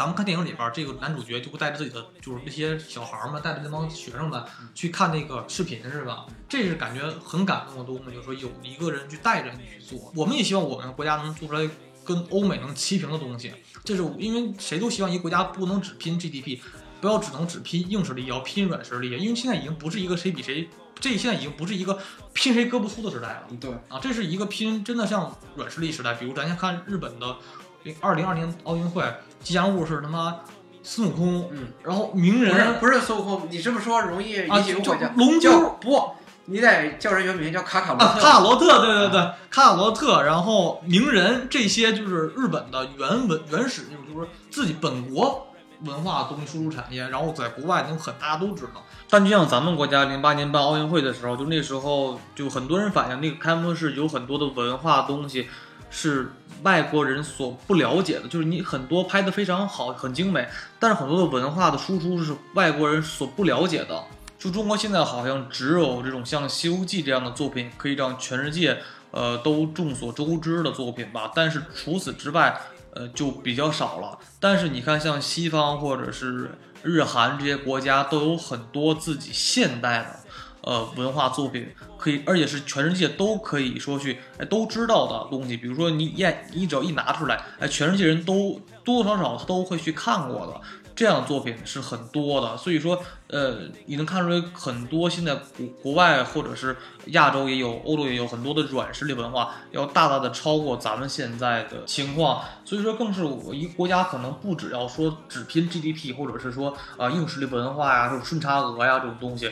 [0.00, 4.42] 咱们看电影里边这个男主角就会带着自己的就是那些小孩们，带着那帮学生们
[4.74, 6.24] 去看那个视频是吧？
[6.48, 10.10] 这是感觉很感动的东西，就是说有一个人去带着你去做。
[10.16, 11.68] 我们也希望我们国家能做出来
[12.02, 13.52] 跟欧美能齐平的东西，
[13.84, 16.60] 这是因为谁都希望一个国家不能只拼 GDP，
[17.02, 20.66] 不要只能只拼硬实力，也要拼软实力，因为现在已经不是一个谁比谁。
[20.98, 21.98] 这现在已经不是一个
[22.32, 26.14] 拼谁胳膊粗的时代了，对啊，这是一个拼真的像软实力时代。
[26.14, 27.36] 比如咱先看日本的
[27.82, 29.04] 零二零二年奥运会，
[29.42, 30.36] 吉祥物是他妈
[30.82, 34.98] 孙悟空，嗯，然后鸣人不是孙悟空，你这么说容易引起误会。
[35.16, 35.48] 龙珠
[35.80, 36.10] 不，
[36.46, 38.20] 你得叫人原名叫卡卡罗特。
[38.20, 39.20] 卡卡罗特，对对对，
[39.50, 45.46] 卡卡罗特，然后鸣人这些就是日本的原文原始那种，就是自己本国。
[45.86, 48.84] 文化东西输出产业，然后在国外能很大家都知道。
[49.08, 55.48] 但就像咱们国家零八年办奥运会的时候，就那时候就很多人反映，那个开幕式有很多的文化东西
[55.88, 56.32] 是
[56.62, 60.48] 外国人所不了解的，就是你很多拍的非常好，很精美，
[60.78, 64.04] 但是很多的文化的输出是外国人所不了解的。
[64.38, 68.78] 就中国现在好像只有这种像《西游记》这样的作品，可以让全世界
[69.10, 71.30] 呃都众所周知的作品吧。
[71.34, 72.58] 但是除此之外，
[72.94, 74.18] 呃，就比较少了。
[74.40, 76.52] 但是你看，像西方或者是
[76.82, 80.19] 日韩这些国家，都有很多自己现代的，
[80.62, 85.56] 呃文化作品，可以而且是全世界都可以说去哎都知道的东西。
[85.56, 90.60] 比如说你一你只要一拿出来，哎，全世界人都多多少少都会去看过的。
[90.92, 102.42] 这样作品是很多的，所以说，呃，你能看出来很多现在国国外或者是亚洲也有，欧洲也有很多的软实力文化，要大大的超过咱们现在的情况。
[102.66, 109.50] 所以说，更是我一国家可能不只要说只拼 GDP，或者是说啊、硬实力文化呀，这种顺差额呀这种东西，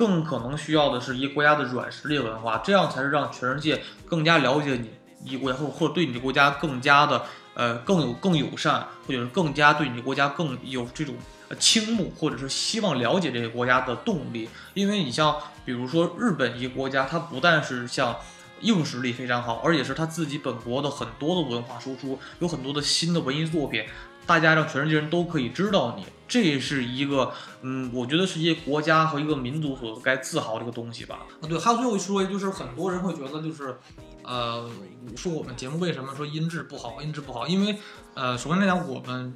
[0.00, 4.88] 更可能需要的是一个国家的软实力文化，这样才是让全世界更加了解你
[5.30, 7.22] 一国家，或或对你的国家更加的。
[7.52, 11.14] 呃，更有更友善，或者是更加对你的国家更有这种
[11.58, 14.48] 倾慕，或者是希望了解这个国家的动力。
[14.72, 18.16] 因为你像比如说日本一个国家，它不但是像
[18.62, 23.84] 硬实力非常好，而且是它自己本国的很多的文化输出，有很多的新的文艺作品，
[24.24, 26.06] 大家让全世界人都可以知道你。
[26.30, 31.26] 这是一个，嗯，我觉得是一个国家和一个民族所该自豪的一个东西吧。
[31.42, 33.76] 啊，对，还有最后一说，就是很多人会觉得就是。
[34.22, 34.70] 呃，
[35.16, 37.00] 说我们节目为什么说音质不好？
[37.00, 37.76] 音质不好，因为
[38.14, 39.34] 呃，首先来讲，我们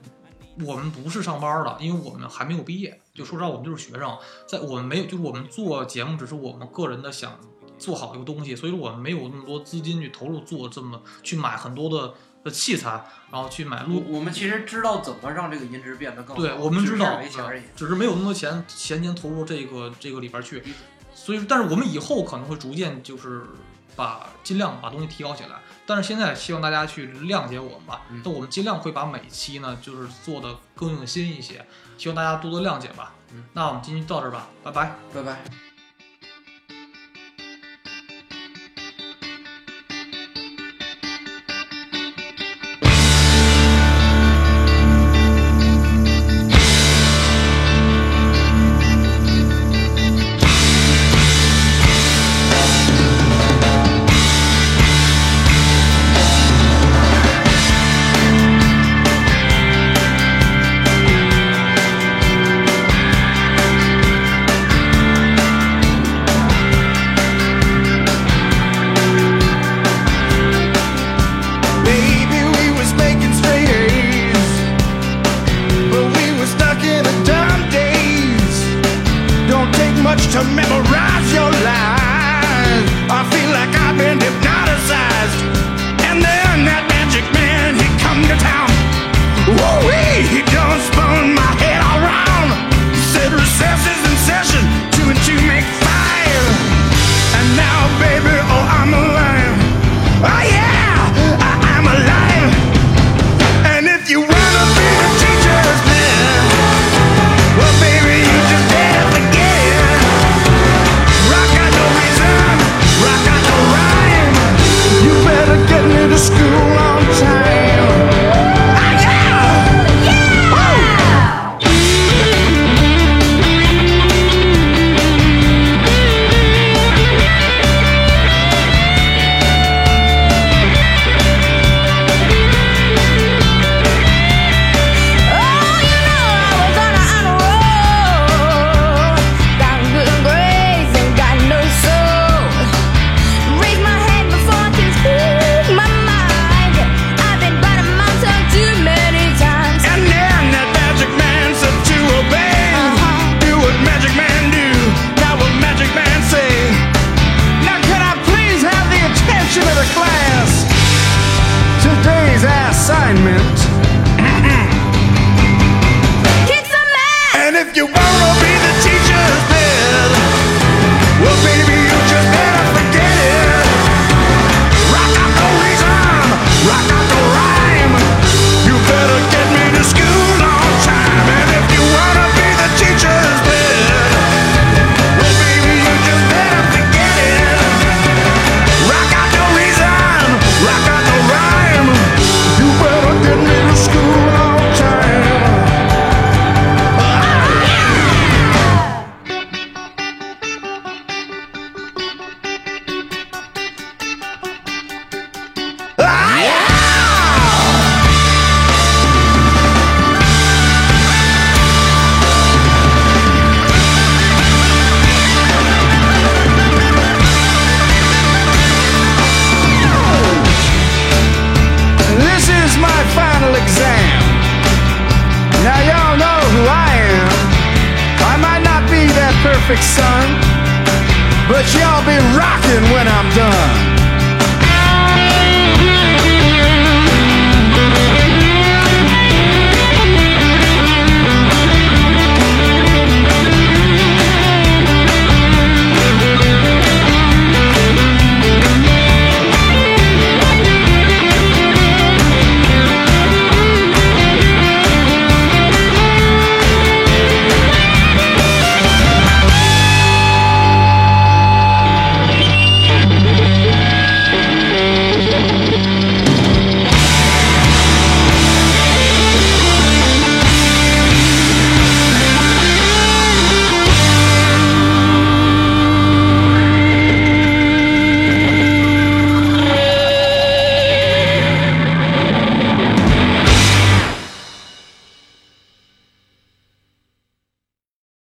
[0.63, 3.01] 我们不是上班的，因为我们还没有毕业。
[3.15, 4.17] 就说实话，我们就是学生，
[4.47, 7.33] 在我们没有，就是我们做节目，只是我们个人的想
[7.79, 12.15] 做好一个东西，所以说我们没有那么多资金去投入做这么去买很多的
[12.45, 12.91] 的器材，
[13.33, 14.05] 然后去买我录。
[14.09, 20.63] 我们其实知道怎么让这个音质变得更好，对，我们知道，呃只是没有那么多钱闲钱投入这个这个里边去，
[21.15, 23.43] 所以，但是我们以后可能会逐渐就是
[23.97, 25.57] 把尽量把东西提高起来。
[25.87, 31.67] 但是现在希望大家去谅解我们吧，嗯那、我们尽量会把每期呢就是做的更用心一些，
[31.99, 33.15] 希望大家多多谅解吧。
[33.33, 34.97] 嗯，那我们今天就到这儿吧，拜拜。
[35.13, 35.64] 拜拜。